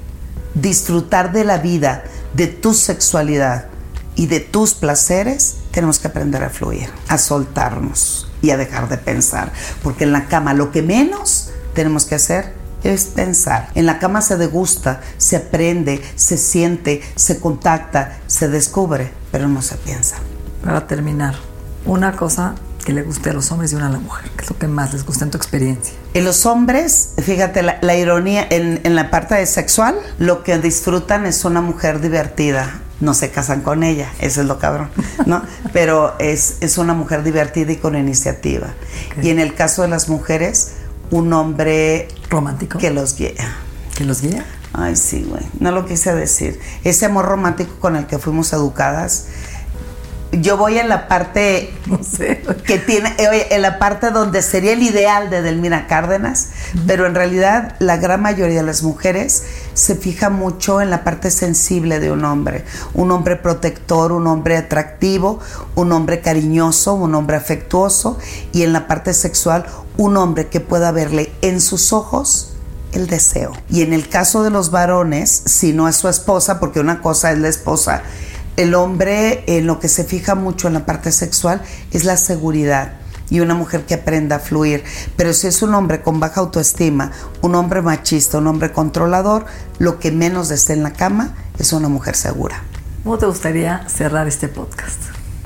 disfrutar 0.54 1.32
de 1.34 1.44
la 1.44 1.58
vida, 1.58 2.04
de 2.34 2.48
tu 2.48 2.74
sexualidad 2.74 3.66
y 4.16 4.28
de 4.28 4.40
tus 4.40 4.74
placeres, 4.74 5.58
tenemos 5.76 6.00
que 6.00 6.08
aprender 6.08 6.42
a 6.42 6.50
fluir, 6.50 6.90
a 7.10 7.18
soltarnos 7.18 8.32
y 8.42 8.52
a 8.52 8.58
dejar 8.58 8.88
de 8.88 8.98
pensar. 8.98 9.52
Porque 9.84 10.06
en 10.06 10.14
la 10.14 10.28
cama 10.28 10.54
lo 10.54 10.72
que 10.72 10.82
menos 10.82 11.52
tenemos 11.74 12.06
que 12.06 12.16
hacer 12.16 12.54
es 12.86 13.04
pensar. 13.04 13.68
En 13.76 13.86
la 13.86 14.00
cama 14.00 14.22
se 14.22 14.38
degusta, 14.38 15.02
se 15.18 15.36
aprende, 15.36 16.02
se 16.16 16.38
siente, 16.38 17.02
se 17.18 17.42
contacta, 17.42 18.18
se 18.26 18.48
descubre, 18.48 19.12
pero 19.34 19.50
no 19.50 19.62
se 19.62 19.76
piensa. 19.76 20.16
Para 20.64 20.88
terminar, 20.88 21.36
una 21.86 22.16
cosa 22.16 22.56
que 22.86 22.94
le 22.94 23.04
guste 23.04 23.32
a 23.32 23.34
los 23.34 23.52
hombres 23.52 23.74
y 23.74 23.76
una 23.76 23.88
a 23.88 23.92
la 23.92 24.00
mujer, 24.00 24.32
¿qué 24.38 24.46
es 24.46 24.50
lo 24.50 24.58
que 24.58 24.70
más 24.70 24.94
les 24.94 25.06
gusta 25.06 25.26
en 25.26 25.32
tu 25.32 25.38
experiencia? 25.38 25.94
En 26.14 26.24
los 26.24 26.46
hombres, 26.46 27.16
fíjate, 27.22 27.64
la, 27.64 27.98
ironía, 27.98 28.48
en, 28.50 28.80
en 28.86 28.96
la 28.96 29.10
parte 29.10 29.46
sexual, 29.46 29.96
lo 30.20 30.44
que 30.44 30.58
disfrutan 30.58 31.26
es 31.26 31.44
una 31.44 31.60
mujer 31.60 32.00
divertida, 32.00 32.80
no 33.00 33.14
se 33.14 33.32
casan 33.32 33.62
con 33.62 33.84
ella, 33.84 34.12
eso 34.20 34.42
es 34.42 34.48
lo 34.48 34.60
cabrón, 34.60 34.90
¿no? 35.26 35.42
Pero 35.74 36.16
es, 36.20 36.58
es 36.62 36.78
una 36.78 36.94
mujer 36.94 37.24
divertida 37.24 37.72
y 37.72 37.78
con 37.78 37.96
iniciativa. 37.96 38.74
Y 39.22 39.30
en 39.30 39.40
el 39.40 39.54
caso 39.54 39.82
de 39.82 39.90
las 39.90 40.10
mujeres, 40.10 40.74
un 41.12 41.32
hombre 41.34 42.08
romántico 42.30 42.80
que 42.80 42.92
los 42.92 43.16
guía. 43.16 43.58
¿Que 43.96 44.04
los 44.04 44.22
guía? 44.22 44.46
Ay, 44.74 44.96
sí, 44.96 45.26
güey, 45.28 45.44
no 45.60 45.72
lo 45.72 45.86
quise 45.86 46.14
decir. 46.14 46.60
Ese 46.84 47.06
amor 47.06 47.26
romántico 47.26 47.76
con 47.80 47.96
el 47.96 48.08
que 48.08 48.20
fuimos 48.20 48.52
educadas 48.54 49.28
yo 50.42 50.58
voy 50.58 50.78
en 50.78 50.90
la 50.90 51.08
parte 51.08 51.74
que 52.66 52.78
tiene, 52.78 53.16
en 53.18 53.62
la 53.62 53.80
parte 53.80 54.12
donde 54.12 54.42
sería 54.42 54.74
el 54.74 54.84
ideal 54.84 55.30
de 55.30 55.42
Delmira 55.42 55.88
Cárdenas, 55.88 56.50
pero 56.88 57.06
en 57.06 57.16
realidad 57.16 57.76
la 57.80 57.98
gran 57.98 58.22
mayoría 58.22 58.58
de 58.58 58.66
las 58.66 58.84
mujeres 58.84 59.44
se 59.76 59.96
fija 59.96 60.32
mucho 60.32 60.82
en 60.82 60.90
la 60.90 61.04
parte 61.04 61.30
sensible 61.30 62.00
de 62.00 62.12
un 62.12 62.26
hombre, 62.26 62.66
un 62.94 63.12
hombre 63.12 63.36
protector, 63.36 64.12
un 64.12 64.26
hombre 64.26 64.58
atractivo, 64.58 65.40
un 65.76 65.92
hombre 65.92 66.22
cariñoso, 66.22 66.96
un 66.96 67.14
hombre 67.14 67.36
afectuoso. 67.36 68.18
Y 68.54 68.64
en 68.64 68.74
la 68.74 68.88
parte 68.88 69.14
sexual 69.14 69.66
un 69.98 70.18
hombre 70.18 70.48
que 70.48 70.60
pueda 70.60 70.92
verle 70.92 71.32
en 71.42 71.62
sus 71.62 71.94
ojos 71.94 72.54
el 72.94 73.08
deseo. 73.08 73.52
Y 73.70 73.82
en 73.82 73.94
el 73.94 74.08
caso 74.08 74.44
de 74.44 74.50
los 74.50 74.72
varones, 74.72 75.44
si 75.46 75.74
no 75.74 75.88
es 75.88 75.98
su 75.98 76.08
esposa, 76.08 76.60
porque 76.60 76.80
una 76.80 77.02
cosa 77.02 77.32
es 77.32 77.40
la 77.40 77.50
esposa, 77.50 78.02
el 78.56 78.74
hombre 78.74 79.44
en 79.48 79.68
lo 79.68 79.80
que 79.80 79.90
se 79.90 80.06
fija 80.06 80.36
mucho 80.36 80.68
en 80.68 80.74
la 80.74 80.86
parte 80.86 81.12
sexual 81.12 81.62
es 81.92 82.06
la 82.06 82.16
seguridad 82.16 82.94
y 83.30 83.40
una 83.40 83.56
mujer 83.56 83.86
que 83.86 83.96
aprenda 83.96 84.38
a 84.38 84.40
fluir. 84.40 84.84
Pero 85.16 85.34
si 85.34 85.48
es 85.48 85.62
un 85.62 85.74
hombre 85.74 86.02
con 86.02 86.20
baja 86.20 86.42
autoestima, 86.42 87.12
un 87.42 87.56
hombre 87.56 87.82
machista, 87.82 88.38
un 88.38 88.48
hombre 88.48 88.72
controlador, 88.72 89.46
lo 89.80 90.00
que 90.00 90.12
menos 90.12 90.50
desea 90.50 90.76
en 90.76 90.84
la 90.84 90.94
cama 90.94 91.36
es 91.60 91.74
una 91.74 91.90
mujer 91.90 92.16
segura. 92.16 92.62
¿Cómo 93.04 93.18
te 93.18 93.26
gustaría 93.26 93.88
cerrar 93.88 94.28
este 94.28 94.48
podcast? 94.48 95.00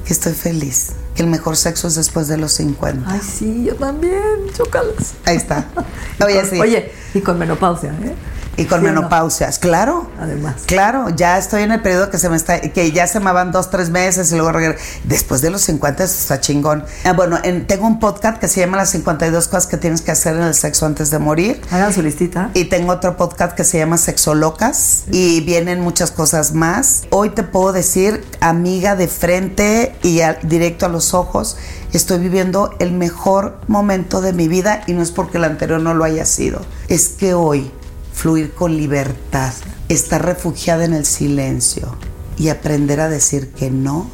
Que 0.05 0.13
estoy 0.13 0.33
feliz. 0.33 0.93
Que 1.13 1.23
el 1.23 1.29
mejor 1.29 1.57
sexo 1.57 1.87
es 1.87 1.95
después 1.95 2.27
de 2.27 2.37
los 2.37 2.53
50. 2.53 3.11
Ay, 3.11 3.19
sí, 3.21 3.65
yo 3.65 3.75
también. 3.75 4.23
Chócalas. 4.55 5.13
Ahí 5.25 5.35
está. 5.35 5.65
Oye, 6.25 6.45
sí. 6.45 6.59
Oye, 6.59 6.91
y 7.13 7.21
con 7.21 7.37
menopausia, 7.37 7.91
¿eh? 8.01 8.15
Y 8.59 8.65
con 8.65 8.83
menopausias, 8.83 9.57
claro. 9.57 10.09
Además. 10.19 10.63
Claro, 10.65 11.07
ya 11.15 11.37
estoy 11.37 11.63
en 11.63 11.71
el 11.71 11.81
periodo 11.81 12.09
que 12.09 12.17
se 12.17 12.27
me 12.29 12.35
está, 12.35 12.59
que 12.59 12.91
ya 12.91 13.07
se 13.07 13.21
me 13.21 13.31
van 13.31 13.53
dos, 13.53 13.69
tres 13.69 13.89
meses 13.89 14.33
y 14.33 14.35
luego 14.35 14.59
después 15.05 15.39
de 15.41 15.49
los 15.49 15.61
50 15.61 16.03
está 16.03 16.41
chingón. 16.41 16.83
Ah, 17.05 17.13
bueno, 17.13 17.39
tengo 17.67 17.87
un 17.87 17.99
podcast 17.99 18.37
que 18.37 18.49
se 18.49 18.59
llama 18.59 18.75
Las 18.75 18.89
52 18.89 19.47
cosas 19.47 19.65
que 19.65 19.77
tienes 19.77 20.01
que 20.01 20.11
hacer 20.11 20.35
en 20.35 20.43
el 20.43 20.53
sexo 20.53 20.85
antes 20.85 21.09
de 21.09 21.19
morir. 21.19 21.61
Hagan 21.71 21.93
su 21.93 22.01
listita. 22.01 22.51
Y 22.53 22.65
tengo 22.65 22.91
otro 22.91 23.15
podcast 23.15 23.55
que 23.55 23.63
se 23.63 23.77
llama 23.77 23.97
Sexo 23.97 24.35
Locas 24.35 25.05
y 25.09 25.39
vienen 25.39 25.79
muchas 25.79 26.11
cosas 26.11 26.53
más. 26.53 27.03
Hoy 27.11 27.29
te 27.29 27.43
puedo 27.43 27.71
decir, 27.71 28.25
amiga 28.41 28.97
de 28.97 29.07
frente 29.07 29.95
y 30.03 30.19
directo 30.43 30.85
a 30.85 30.89
los 30.89 31.13
ojos, 31.13 31.55
estoy 31.93 32.19
viviendo 32.19 32.75
el 32.79 32.91
mejor 32.91 33.57
momento 33.67 34.19
de 34.19 34.33
mi 34.33 34.49
vida 34.49 34.81
y 34.85 34.91
no 34.91 35.01
es 35.01 35.11
porque 35.11 35.37
el 35.37 35.45
anterior 35.45 35.79
no 35.79 35.93
lo 35.93 36.03
haya 36.03 36.25
sido. 36.25 36.59
Es 36.89 37.07
que 37.07 37.33
hoy 37.33 37.71
fluir 38.19 38.53
con 38.53 38.75
libertad, 38.75 39.53
estar 39.87 40.25
refugiada 40.25 40.83
en 40.83 40.93
el 40.93 41.05
silencio 41.05 41.95
y 42.37 42.49
aprender 42.49 42.99
a 42.99 43.07
decir 43.07 43.51
que 43.51 43.71
no 43.71 44.09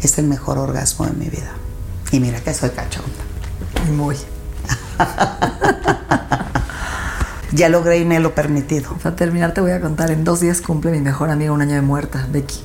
es 0.00 0.16
el 0.16 0.26
mejor 0.26 0.56
orgasmo 0.56 1.04
de 1.04 1.12
mi 1.12 1.26
vida. 1.26 1.52
Y 2.10 2.20
mira 2.20 2.40
que 2.40 2.54
soy 2.54 2.70
cachonda. 2.70 3.10
Muy. 3.94 4.16
ya 7.52 7.68
logré 7.68 7.98
y 7.98 8.06
me 8.06 8.18
lo 8.18 8.34
permitido. 8.34 8.94
Para 8.94 9.14
terminar 9.14 9.52
te 9.52 9.60
voy 9.60 9.72
a 9.72 9.80
contar, 9.82 10.10
en 10.10 10.24
dos 10.24 10.40
días 10.40 10.62
cumple 10.62 10.90
mi 10.90 11.00
mejor 11.00 11.28
amiga 11.28 11.52
un 11.52 11.60
año 11.60 11.74
de 11.74 11.82
muerta, 11.82 12.26
Becky. 12.32 12.60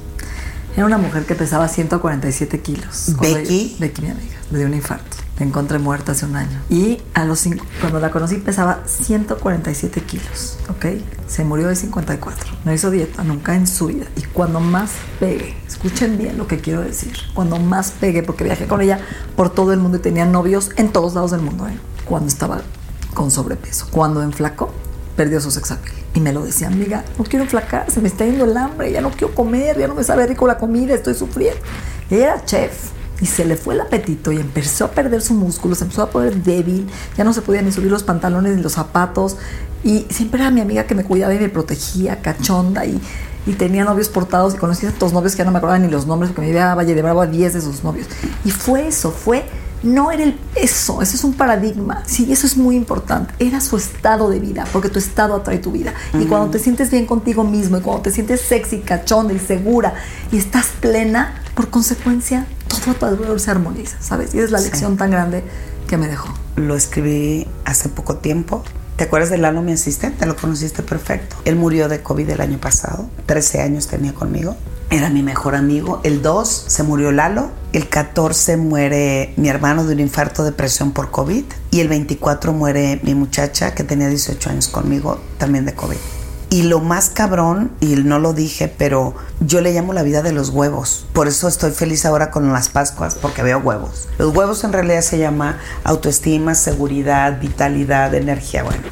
Era 0.78 0.86
una 0.86 0.98
mujer 0.98 1.26
que 1.26 1.36
pesaba 1.36 1.68
147 1.68 2.62
kilos. 2.62 3.16
¿Becky? 3.20 3.76
Becky, 3.82 4.02
mi 4.02 4.12
amiga, 4.12 4.36
le 4.50 4.60
dio 4.60 4.68
un 4.68 4.74
infarto. 4.74 5.25
Me 5.40 5.46
encontré 5.46 5.80
muerta 5.80 6.14
hace 6.14 6.26
un 6.26 6.36
año. 6.36 6.62
Y 6.70 7.02
a 7.14 7.26
los 7.26 7.40
cinco, 7.40 7.66
cuando 7.82 8.00
la 8.00 8.10
conocí 8.12 8.38
pesaba 8.38 8.80
147 8.86 10.02
kilos, 10.02 10.58
¿ok? 10.70 10.86
Se 11.28 11.44
murió 11.44 11.68
de 11.68 11.76
54. 11.76 12.54
No 12.64 12.74
hizo 12.74 12.90
dieta 12.90 13.24
nunca 13.24 13.56
en 13.56 13.68
su 13.68 13.88
vida. 13.88 14.06
Y 14.16 14.22
cuando 14.22 14.60
más 14.62 14.92
pegué, 15.20 15.58
escuchen 15.68 16.18
bien 16.18 16.38
lo 16.38 16.48
que 16.48 16.60
quiero 16.60 16.82
decir, 16.82 17.14
cuando 17.34 17.58
más 17.60 17.92
pegué, 17.92 18.24
porque 18.24 18.46
viajé 18.46 18.66
con 18.68 18.82
ella 18.82 19.00
por 19.36 19.50
todo 19.50 19.74
el 19.74 19.80
mundo 19.80 19.98
y 19.98 20.02
tenía 20.02 20.26
novios 20.26 20.72
en 20.78 20.92
todos 20.94 21.16
lados 21.16 21.32
del 21.32 21.42
mundo, 21.42 21.68
¿eh? 21.68 21.78
Cuando 22.06 22.30
estaba 22.30 22.62
con 23.14 23.32
sobrepeso. 23.32 23.88
Cuando 23.92 24.22
enflacó, 24.22 24.72
perdió 25.16 25.42
su 25.42 25.52
sex 25.52 25.72
appeal. 25.72 25.96
Y 26.14 26.22
me 26.22 26.32
lo 26.32 26.46
decía, 26.46 26.68
amiga, 26.68 27.04
no 27.18 27.26
quiero 27.26 27.44
enflacar, 27.44 27.92
se 27.92 28.00
me 28.00 28.08
está 28.08 28.26
yendo 28.26 28.46
el 28.46 28.56
hambre, 28.56 28.92
ya 28.92 29.02
no 29.02 29.12
quiero 29.12 29.36
comer, 29.36 29.78
ya 29.78 29.88
no 29.88 29.96
me 29.96 30.04
sabe 30.04 30.26
rico 30.28 30.48
la 30.48 30.58
comida, 30.58 30.94
estoy 30.94 31.14
sufriendo. 31.14 31.60
Ella 32.10 32.24
era 32.26 32.46
chef, 32.46 32.92
y 33.22 33.26
se 33.26 33.46
le 33.46 33.56
fue 33.56 33.76
el 33.76 33.82
apetito 33.82 34.32
y 34.32 34.38
empezó 34.38 34.86
a 34.86 34.92
perder 34.92 35.22
su 35.22 35.34
músculo, 35.34 35.76
se 35.76 35.84
empezó 35.84 36.04
a 36.04 36.10
poner 36.10 36.36
débil, 36.44 36.88
ya 37.18 37.24
no 37.24 37.34
se 37.34 37.42
podía 37.42 37.62
ni 37.62 37.72
subir 37.72 37.92
los 37.92 38.04
pantalones 38.04 38.56
ni 38.56 38.62
los 38.62 38.74
zapatos 38.74 39.38
y 39.84 40.06
siempre 40.10 40.42
era 40.42 40.52
mi 40.52 40.62
amiga 40.62 40.86
que 40.86 40.96
me 40.96 41.04
cuidaba 41.04 41.34
y 41.34 41.40
me 41.40 41.50
protegía, 41.50 42.22
cachonda 42.22 42.86
y, 42.86 43.00
y 43.46 43.54
tenía 43.54 43.86
novios 43.86 44.10
portados 44.10 44.56
y 44.56 44.58
conocía 44.58 44.90
a 44.90 44.92
estos 44.92 45.14
novios 45.14 45.34
que 45.34 45.40
ya 45.40 45.46
no 45.46 45.52
me 45.52 45.60
acordaba 45.60 45.80
ni 45.80 45.90
los 45.90 46.08
nombres 46.08 46.32
porque 46.32 46.48
me 46.48 46.54
iba 46.54 46.72
a 46.72 46.76
Valle 46.76 46.96
de 46.96 47.02
Bravo 47.02 47.22
a 47.22 47.28
10 47.28 47.54
de 47.54 47.62
sus 47.62 47.84
novios. 47.84 48.08
Y 48.44 48.52
fue 48.52 48.88
eso, 48.88 49.12
fue, 49.12 49.46
no 49.84 50.12
era 50.12 50.24
el, 50.24 50.40
eso, 50.56 51.02
eso 51.02 51.16
es 51.16 51.24
un 51.24 51.34
paradigma, 51.34 52.02
sí, 52.08 52.32
eso 52.32 52.48
es 52.48 52.58
muy 52.58 52.76
importante, 52.76 53.34
era 53.38 53.62
su 53.62 53.78
estado 53.78 54.30
de 54.30 54.40
vida, 54.40 54.66
porque 54.74 54.90
tu 54.90 54.98
estado 54.98 55.36
atrae 55.36 55.60
tu 55.60 55.72
vida. 55.72 55.94
Y 56.20 56.26
cuando 56.26 56.50
te 56.50 56.60
sientes 56.60 56.90
bien 56.90 57.06
contigo 57.06 57.44
mismo 57.44 57.78
y 57.78 57.82
cuando 57.82 58.02
te 58.02 58.12
sientes 58.12 58.42
sexy, 58.42 58.80
cachonda 58.80 59.34
y 59.34 59.40
segura 59.40 59.94
y 60.32 60.38
estás 60.38 60.70
plena, 60.80 61.42
por 61.54 61.70
consecuencia 61.70 62.48
todo 62.68 62.92
a 62.92 62.94
tu 62.94 63.06
alrededor 63.06 63.40
se 63.40 63.52
armoniza, 63.52 63.98
¿sabes? 64.02 64.34
Y 64.36 64.40
es 64.40 64.52
la 64.52 64.60
lección 64.60 64.98
tan 64.98 65.12
grande 65.12 65.44
que 65.88 65.98
me 65.98 66.08
dejó. 66.08 66.34
Lo 66.56 66.76
escribí 66.76 67.48
hace 67.64 67.90
poco 67.90 68.18
tiempo. 68.18 68.64
¿Te 68.96 69.04
acuerdas 69.04 69.30
de 69.30 69.38
Lalo, 69.38 69.62
mi 69.62 69.74
asistente? 69.74 70.26
Lo 70.26 70.36
conociste 70.38 70.82
perfecto. 70.82 71.36
Él 71.44 71.58
murió 71.58 71.90
de 71.90 72.02
COVID 72.02 72.30
el 72.30 72.42
año 72.42 72.60
pasado. 72.60 73.10
13 73.26 73.62
años 73.62 73.88
tenía 73.88 74.14
conmigo. 74.14 74.56
Era 74.90 75.10
mi 75.10 75.22
mejor 75.22 75.56
amigo. 75.56 76.00
El 76.04 76.22
2 76.22 76.66
se 76.68 76.84
murió 76.84 77.12
Lalo. 77.12 77.52
El 77.74 77.90
14 77.90 78.56
muere 78.56 79.34
mi 79.36 79.50
hermano 79.50 79.84
de 79.86 79.94
un 79.94 80.00
infarto 80.00 80.46
de 80.46 80.54
presión 80.54 80.94
por 80.94 81.12
COVID. 81.12 81.44
Y 81.72 81.82
el 81.82 81.90
24 81.90 82.54
muere 82.54 83.02
mi 83.04 83.16
muchacha 83.16 83.76
que 83.76 83.84
tenía 83.84 84.08
18 84.08 84.50
años 84.50 84.70
conmigo, 84.70 85.20
también 85.38 85.66
de 85.66 85.74
COVID. 85.74 85.98
Y 86.56 86.62
lo 86.62 86.80
más 86.80 87.10
cabrón, 87.10 87.74
y 87.82 87.98
no 87.98 88.18
lo 88.18 88.32
dije, 88.32 88.70
pero 88.70 89.14
yo 89.42 89.60
le 89.60 89.74
llamo 89.74 89.92
la 89.92 90.04
vida 90.04 90.22
de 90.22 90.32
los 90.32 90.52
huevos. 90.52 91.06
Por 91.12 91.28
eso 91.28 91.50
estoy 91.50 91.72
feliz 91.72 92.06
ahora 92.06 92.32
con 92.32 92.54
las 92.54 92.70
Pascuas, 92.70 93.16
porque 93.16 93.44
veo 93.44 93.60
huevos. 93.60 94.08
Los 94.18 94.34
huevos 94.34 94.64
en 94.64 94.72
realidad 94.72 95.02
se 95.02 95.18
llama 95.18 95.58
autoestima, 95.84 96.56
seguridad, 96.56 97.42
vitalidad, 97.42 98.14
energía. 98.16 98.64
Bueno, 98.64 98.84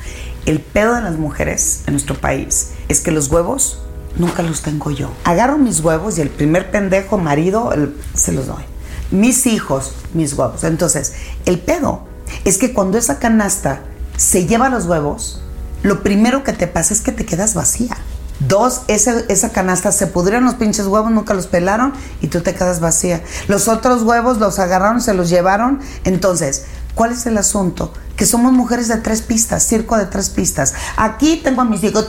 el 0.46 0.60
pedo 0.60 0.96
de 0.96 1.04
las 1.04 1.18
mujeres 1.18 1.84
en 1.88 1.94
nuestro 1.94 2.16
país 2.16 2.72
es 2.90 3.00
que 3.00 3.12
los 3.12 3.30
huevos 3.30 3.80
nunca 4.18 4.44
los 4.44 4.62
tengo 4.62 4.92
yo. 4.92 5.10
Agarro 5.24 5.58
mis 5.58 5.80
huevos 5.80 6.18
y 6.18 6.22
el 6.22 6.30
primer 6.30 6.70
pendejo 6.70 7.18
marido 7.18 7.72
se 8.14 8.34
los 8.34 8.46
doy. 8.46 8.64
Mis 9.10 9.48
hijos, 9.48 9.94
mis 10.14 10.34
huevos. 10.34 10.66
Entonces, 10.66 11.14
el 11.46 11.60
pedo 11.60 12.02
es 12.44 12.58
que 12.58 12.74
cuando 12.74 12.98
esa 12.98 13.20
canasta 13.20 13.80
se 14.18 14.48
lleva 14.48 14.68
los 14.68 14.86
huevos, 14.86 15.40
lo 15.84 16.02
primero 16.02 16.44
que 16.44 16.54
te 16.54 16.68
pasa 16.68 16.94
es 16.94 17.02
que 17.02 17.12
te 17.12 17.26
quedas 17.26 17.54
vacía. 17.54 17.98
Dos, 18.40 18.82
esa, 18.88 19.20
esa 19.30 19.52
canasta 19.52 19.92
se 19.92 20.08
pudrieron 20.08 20.46
los 20.46 20.56
pinches 20.56 20.88
huevos, 20.88 21.12
nunca 21.12 21.34
los 21.34 21.48
pelaron 21.48 21.94
y 22.22 22.28
tú 22.28 22.42
te 22.42 22.54
quedas 22.54 22.80
vacía. 22.80 23.22
Los 23.48 23.68
otros 23.68 24.04
huevos 24.04 24.38
los 24.38 24.60
agarraron, 24.60 25.02
se 25.02 25.14
los 25.14 25.30
llevaron. 25.30 25.80
Entonces, 26.04 26.66
¿cuál 26.96 27.12
es 27.12 27.26
el 27.26 27.38
asunto? 27.38 27.94
Que 28.16 28.26
somos 28.26 28.54
mujeres 28.54 28.88
de 28.88 28.98
tres 28.98 29.22
pistas, 29.22 29.66
circo 29.66 29.98
de 29.98 30.06
tres 30.06 30.30
pistas. 30.30 30.74
Aquí 30.98 31.42
tengo 31.44 31.62
a 31.62 31.66
mis 31.66 31.84
hijos, 31.84 32.08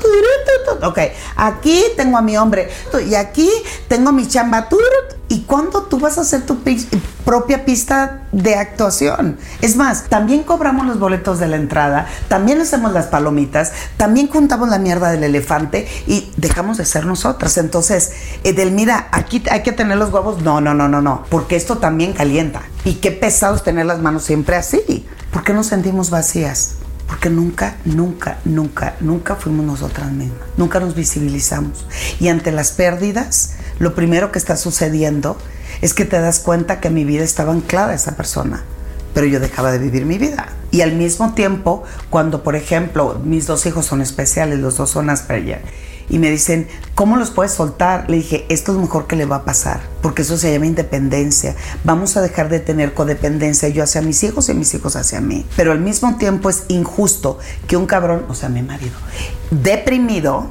ok. 0.83 0.99
Aquí 1.37 1.83
tengo 1.97 2.19
a 2.19 2.23
mi 2.23 2.37
hombre, 2.37 2.69
y 3.09 3.15
aquí 3.15 3.51
tengo 3.89 4.13
mi 4.13 4.27
chamba, 4.29 4.69
¿Y 5.29 5.41
cuándo 5.43 5.85
tú 5.85 5.99
vas 5.99 6.19
a 6.19 6.21
hacer 6.21 6.43
tu 6.43 6.59
propia 7.25 7.65
pista 7.65 8.29
de 8.31 8.57
actuación? 8.57 9.39
Es 9.63 9.75
más, 9.75 10.05
también 10.05 10.43
cobramos 10.43 10.87
los 10.87 10.99
boletos 10.99 11.39
de 11.39 11.49
la 11.49 11.57
entrada, 11.57 12.07
también 12.29 12.61
hacemos 12.61 12.93
las 12.93 13.07
palomitas, 13.07 13.73
también 13.97 14.29
juntamos 14.29 14.69
la 14.69 14.79
mierda 14.79 15.11
del 15.11 15.25
elefante 15.25 15.89
y 16.07 16.31
dejamos 16.37 16.77
de 16.77 16.85
ser 16.85 17.07
nosotras. 17.07 17.57
Entonces, 17.57 18.13
Edelmira, 18.45 19.09
aquí 19.13 19.43
hay 19.51 19.63
que 19.63 19.73
tener 19.73 19.97
los 19.97 20.13
huevos. 20.13 20.43
No, 20.43 20.61
no, 20.61 20.75
no, 20.75 20.89
no, 20.89 21.01
no, 21.01 21.25
porque 21.31 21.57
esto 21.57 21.79
también 21.79 22.13
calienta. 22.13 22.63
Y 22.85 22.95
qué 22.97 23.11
pesados 23.11 23.65
tener 23.65 23.87
las 23.87 24.01
manos 24.01 24.25
siempre 24.25 24.57
así. 24.57 25.07
¿Por 25.35 25.43
qué 25.43 25.53
nos 25.53 25.67
sentimos 25.67 26.11
vacías? 26.11 26.77
Porque 27.09 27.29
nunca, 27.29 27.75
nunca, 27.85 28.39
nunca, 28.45 28.95
nunca 29.01 29.35
fuimos 29.35 29.67
nosotras 29.67 30.13
mismas. 30.13 30.39
Nunca 30.57 30.79
nos 30.79 30.95
visibilizamos. 30.95 31.87
Y 32.21 32.29
ante 32.29 32.53
las 32.53 32.71
pérdidas, 32.71 33.55
lo 33.81 33.97
primero 33.97 34.31
que 34.31 34.39
está 34.39 34.57
sucediendo 34.57 35.37
es 35.83 35.93
que 35.93 36.05
te 36.05 36.21
das 36.21 36.39
cuenta 36.39 36.79
que 36.79 36.89
mi 36.89 37.05
vida 37.05 37.25
estaba 37.25 37.53
anclada 37.53 37.91
a 37.91 37.95
esa 37.97 38.15
persona, 38.17 38.63
pero 39.13 39.27
yo 39.27 39.41
dejaba 39.41 39.73
de 39.73 39.79
vivir 39.79 40.07
mi 40.07 40.19
vida. 40.19 40.51
Y 40.71 40.83
al 40.83 40.93
mismo 40.93 41.35
tiempo, 41.35 41.83
cuando 42.11 42.45
por 42.45 42.55
ejemplo 42.55 43.21
mis 43.25 43.49
dos 43.49 43.67
hijos 43.67 43.87
son 43.87 44.03
especiales, 44.03 44.61
los 44.61 44.77
dos 44.77 44.91
son 44.91 45.11
Asperger, 45.11 45.63
y 46.09 46.19
me 46.19 46.31
dicen, 46.31 46.69
¿cómo 46.95 47.17
los 47.17 47.31
puedes 47.31 47.53
soltar? 47.53 48.09
Le 48.09 48.17
dije, 48.19 48.47
esto 48.49 48.73
es 48.73 48.79
mejor 48.79 49.07
que 49.07 49.17
le 49.17 49.25
va 49.25 49.37
a 49.37 49.45
pasar, 49.45 49.81
porque 50.03 50.23
eso 50.23 50.37
se 50.37 50.53
llama 50.53 50.67
independencia. 50.67 51.55
Vamos 51.85 52.17
a 52.17 52.21
dejar 52.21 52.49
de 52.49 52.61
tener 52.61 52.95
codependencia 52.95 53.69
yo 53.69 53.83
hacia 53.83 54.03
mis 54.03 54.23
hijos 54.23 54.49
y 54.49 54.55
mis 54.55 54.75
hijos 54.75 54.97
hacia 54.97 55.21
mí. 55.21 55.47
Pero 55.57 55.73
al 55.73 55.81
mismo 55.81 56.17
tiempo 56.17 56.51
es 56.51 56.65
injusto 56.69 57.39
que 57.67 57.77
un 57.77 57.87
cabrón, 57.87 58.25
o 58.29 58.35
sea, 58.35 58.49
mi 58.49 58.63
marido, 58.63 58.95
deprimido, 59.51 60.47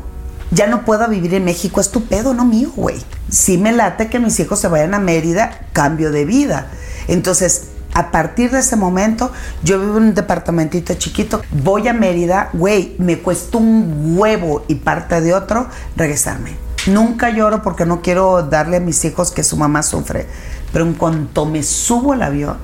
ya 0.51 0.67
no 0.67 0.85
pueda 0.85 1.07
vivir 1.07 1.33
en 1.33 1.45
México, 1.45 1.81
es 1.81 1.89
tu 1.89 2.05
pedo, 2.05 2.33
no 2.33 2.45
mío, 2.45 2.71
güey. 2.75 2.97
Si 3.29 3.57
me 3.57 3.71
late 3.71 4.09
que 4.09 4.19
mis 4.19 4.39
hijos 4.39 4.59
se 4.59 4.67
vayan 4.67 4.93
a 4.93 4.99
Mérida, 4.99 5.67
cambio 5.73 6.11
de 6.11 6.25
vida. 6.25 6.67
Entonces, 7.07 7.69
a 7.93 8.11
partir 8.11 8.51
de 8.51 8.59
ese 8.59 8.75
momento, 8.75 9.31
yo 9.63 9.79
vivo 9.79 9.97
en 9.97 10.03
un 10.03 10.13
departamentito 10.13 10.93
chiquito, 10.95 11.41
voy 11.51 11.87
a 11.87 11.93
Mérida, 11.93 12.49
güey, 12.53 12.95
me 12.97 13.19
cuesta 13.19 13.57
un 13.57 14.15
huevo 14.17 14.63
y 14.67 14.75
parte 14.75 15.21
de 15.21 15.33
otro 15.33 15.67
regresarme. 15.95 16.55
Nunca 16.87 17.29
lloro 17.29 17.61
porque 17.61 17.85
no 17.85 18.01
quiero 18.01 18.43
darle 18.43 18.77
a 18.77 18.81
mis 18.81 19.05
hijos 19.05 19.31
que 19.31 19.43
su 19.43 19.57
mamá 19.57 19.83
sufre, 19.83 20.27
pero 20.71 20.85
en 20.85 20.93
cuanto 20.93 21.45
me 21.45 21.63
subo 21.63 22.13
al 22.13 22.23
avión, 22.23 22.57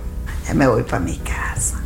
ya 0.47 0.53
me 0.53 0.67
voy 0.67 0.83
para 0.83 0.99
mi 0.99 1.17
casa. 1.17 1.79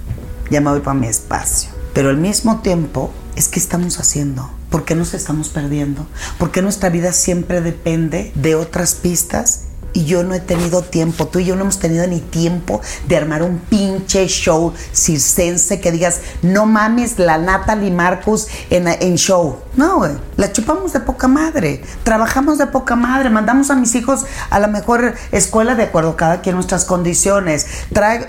ya 0.49 0.61
me 0.61 0.69
voy 0.69 0.81
para 0.81 0.97
mi 0.97 1.07
espacio. 1.07 1.69
Pero 1.93 2.09
al 2.09 2.17
mismo 2.17 2.61
tiempo, 2.61 3.11
es 3.35 3.47
que 3.47 3.59
estamos 3.59 3.99
haciendo? 3.99 4.49
¿Por 4.69 4.85
qué 4.85 4.95
nos 4.95 5.13
estamos 5.13 5.49
perdiendo? 5.49 6.05
¿Por 6.37 6.51
qué 6.51 6.61
nuestra 6.61 6.89
vida 6.89 7.11
siempre 7.11 7.61
depende 7.61 8.31
de 8.35 8.55
otras 8.55 8.95
pistas? 8.95 9.62
Y 9.93 10.05
yo 10.05 10.23
no 10.23 10.33
he 10.33 10.39
tenido 10.39 10.81
tiempo, 10.81 11.27
tú 11.27 11.39
y 11.39 11.45
yo 11.45 11.55
no 11.55 11.61
hemos 11.61 11.77
tenido 11.77 12.07
ni 12.07 12.19
tiempo 12.19 12.81
de 13.07 13.15
armar 13.15 13.43
un 13.43 13.59
pinche 13.59 14.27
show 14.27 14.73
circense 14.91 15.79
que 15.79 15.91
digas, 15.91 16.19
no 16.41 16.65
mames, 16.65 17.19
la 17.19 17.37
Natalie 17.37 17.91
Marcus 17.91 18.47
en, 18.71 18.87
en 18.87 19.15
show. 19.15 19.59
No, 19.75 19.97
güey, 19.97 20.13
la 20.37 20.51
chupamos 20.51 20.93
de 20.93 20.99
poca 20.99 21.27
madre, 21.27 21.83
trabajamos 22.03 22.57
de 22.57 22.65
poca 22.67 22.95
madre, 22.95 23.29
mandamos 23.29 23.69
a 23.69 23.75
mis 23.75 23.93
hijos 23.93 24.25
a 24.49 24.59
la 24.59 24.67
mejor 24.67 25.13
escuela 25.31 25.75
de 25.75 25.83
acuerdo 25.83 26.15
cada 26.15 26.41
quien 26.41 26.55
nuestras 26.55 26.85
condiciones. 26.85 27.67
Trae, 27.93 28.27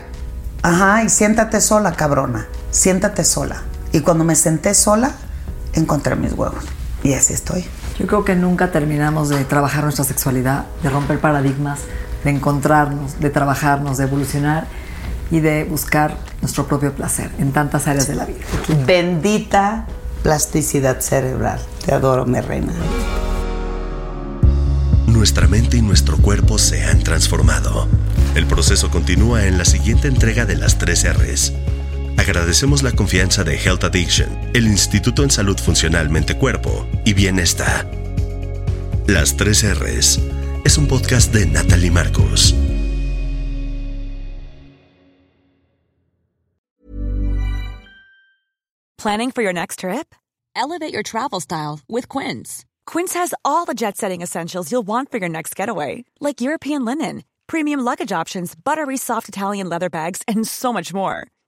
ajá, 0.63 1.03
y 1.05 1.09
siéntate 1.09 1.61
sola, 1.61 1.93
cabrona, 1.93 2.47
siéntate 2.71 3.25
sola. 3.25 3.63
Y 3.93 4.01
cuando 4.01 4.25
me 4.25 4.37
senté 4.37 4.75
sola, 4.75 5.13
encontré 5.73 6.17
mis 6.17 6.33
huevos. 6.33 6.65
Y 7.03 7.15
así 7.15 7.33
estoy. 7.33 7.65
Yo 7.99 8.07
creo 8.07 8.25
que 8.25 8.35
nunca 8.35 8.73
terminamos 8.73 9.29
de 9.29 9.45
trabajar 9.45 9.85
nuestra 9.85 10.05
sexualidad, 10.05 10.65
de 10.83 10.91
romper 10.91 11.21
paradigmas, 11.21 11.81
de 12.25 12.31
encontrarnos, 12.31 13.21
de 13.21 13.31
trabajarnos, 13.31 13.99
de 13.99 14.05
evolucionar 14.05 14.67
y 15.31 15.41
de 15.41 15.65
buscar 15.65 16.19
nuestro 16.41 16.67
propio 16.67 16.93
placer 16.93 17.31
en 17.39 17.53
tantas 17.53 17.87
áreas 17.87 18.09
de 18.09 18.17
la 18.17 18.25
vida. 18.25 18.41
Bendita 18.85 19.87
plasticidad 20.23 21.01
cerebral. 21.01 21.61
Te 21.85 21.95
adoro, 21.95 22.27
mi 22.27 22.41
reina. 22.41 22.73
Nuestra 25.07 25.47
mente 25.47 25.77
y 25.77 25.83
nuestro 25.83 26.17
cuerpo 26.17 26.59
se 26.59 26.85
han 26.85 27.03
transformado. 27.05 27.87
El 28.35 28.47
proceso 28.47 28.91
continúa 28.91 29.47
en 29.47 29.59
la 29.59 29.65
siguiente 29.65 30.09
entrega 30.09 30.45
de 30.47 30.57
las 30.57 30.79
3 30.79 31.15
R's 31.15 31.53
Agradecemos 32.27 32.83
la 32.83 32.93
confianza 32.93 33.45
de 33.45 33.55
Health 33.55 33.85
Addiction, 33.85 34.51
el 34.55 34.67
Instituto 34.67 35.25
en 35.25 35.31
Salud 35.31 35.59
Funcional 35.59 36.09
Mente 36.09 36.39
Cuerpo 36.39 36.87
y 37.05 37.13
Bienestar. 37.13 37.87
Las 39.07 39.37
3 39.37 39.75
R's 39.75 40.19
es 40.65 40.79
un 40.79 40.89
podcast 40.89 41.35
de 41.35 41.45
Natalie 41.45 41.91
Marcos. 41.91 42.55
Planning 48.97 49.31
for 49.31 49.43
your 49.43 49.53
next 49.53 49.81
trip? 49.81 50.15
Elevate 50.57 50.95
your 50.95 51.03
travel 51.03 51.41
style 51.41 51.81
with 51.91 52.09
Quince. 52.09 52.65
Quince 52.87 53.13
has 53.13 53.35
all 53.45 53.67
the 53.67 53.75
jet 53.75 53.99
setting 53.99 54.23
essentials 54.23 54.73
you'll 54.73 54.87
want 54.87 55.11
for 55.11 55.19
your 55.19 55.29
next 55.29 55.55
getaway, 55.55 56.07
like 56.21 56.41
European 56.41 56.87
linen, 56.87 57.25
premium 57.47 57.81
luggage 57.81 58.13
options, 58.13 58.55
buttery 58.55 58.97
soft 58.97 59.29
Italian 59.29 59.69
leather 59.69 59.91
bags, 59.91 60.23
and 60.27 60.49
so 60.49 60.73
much 60.73 60.95
more 60.95 61.27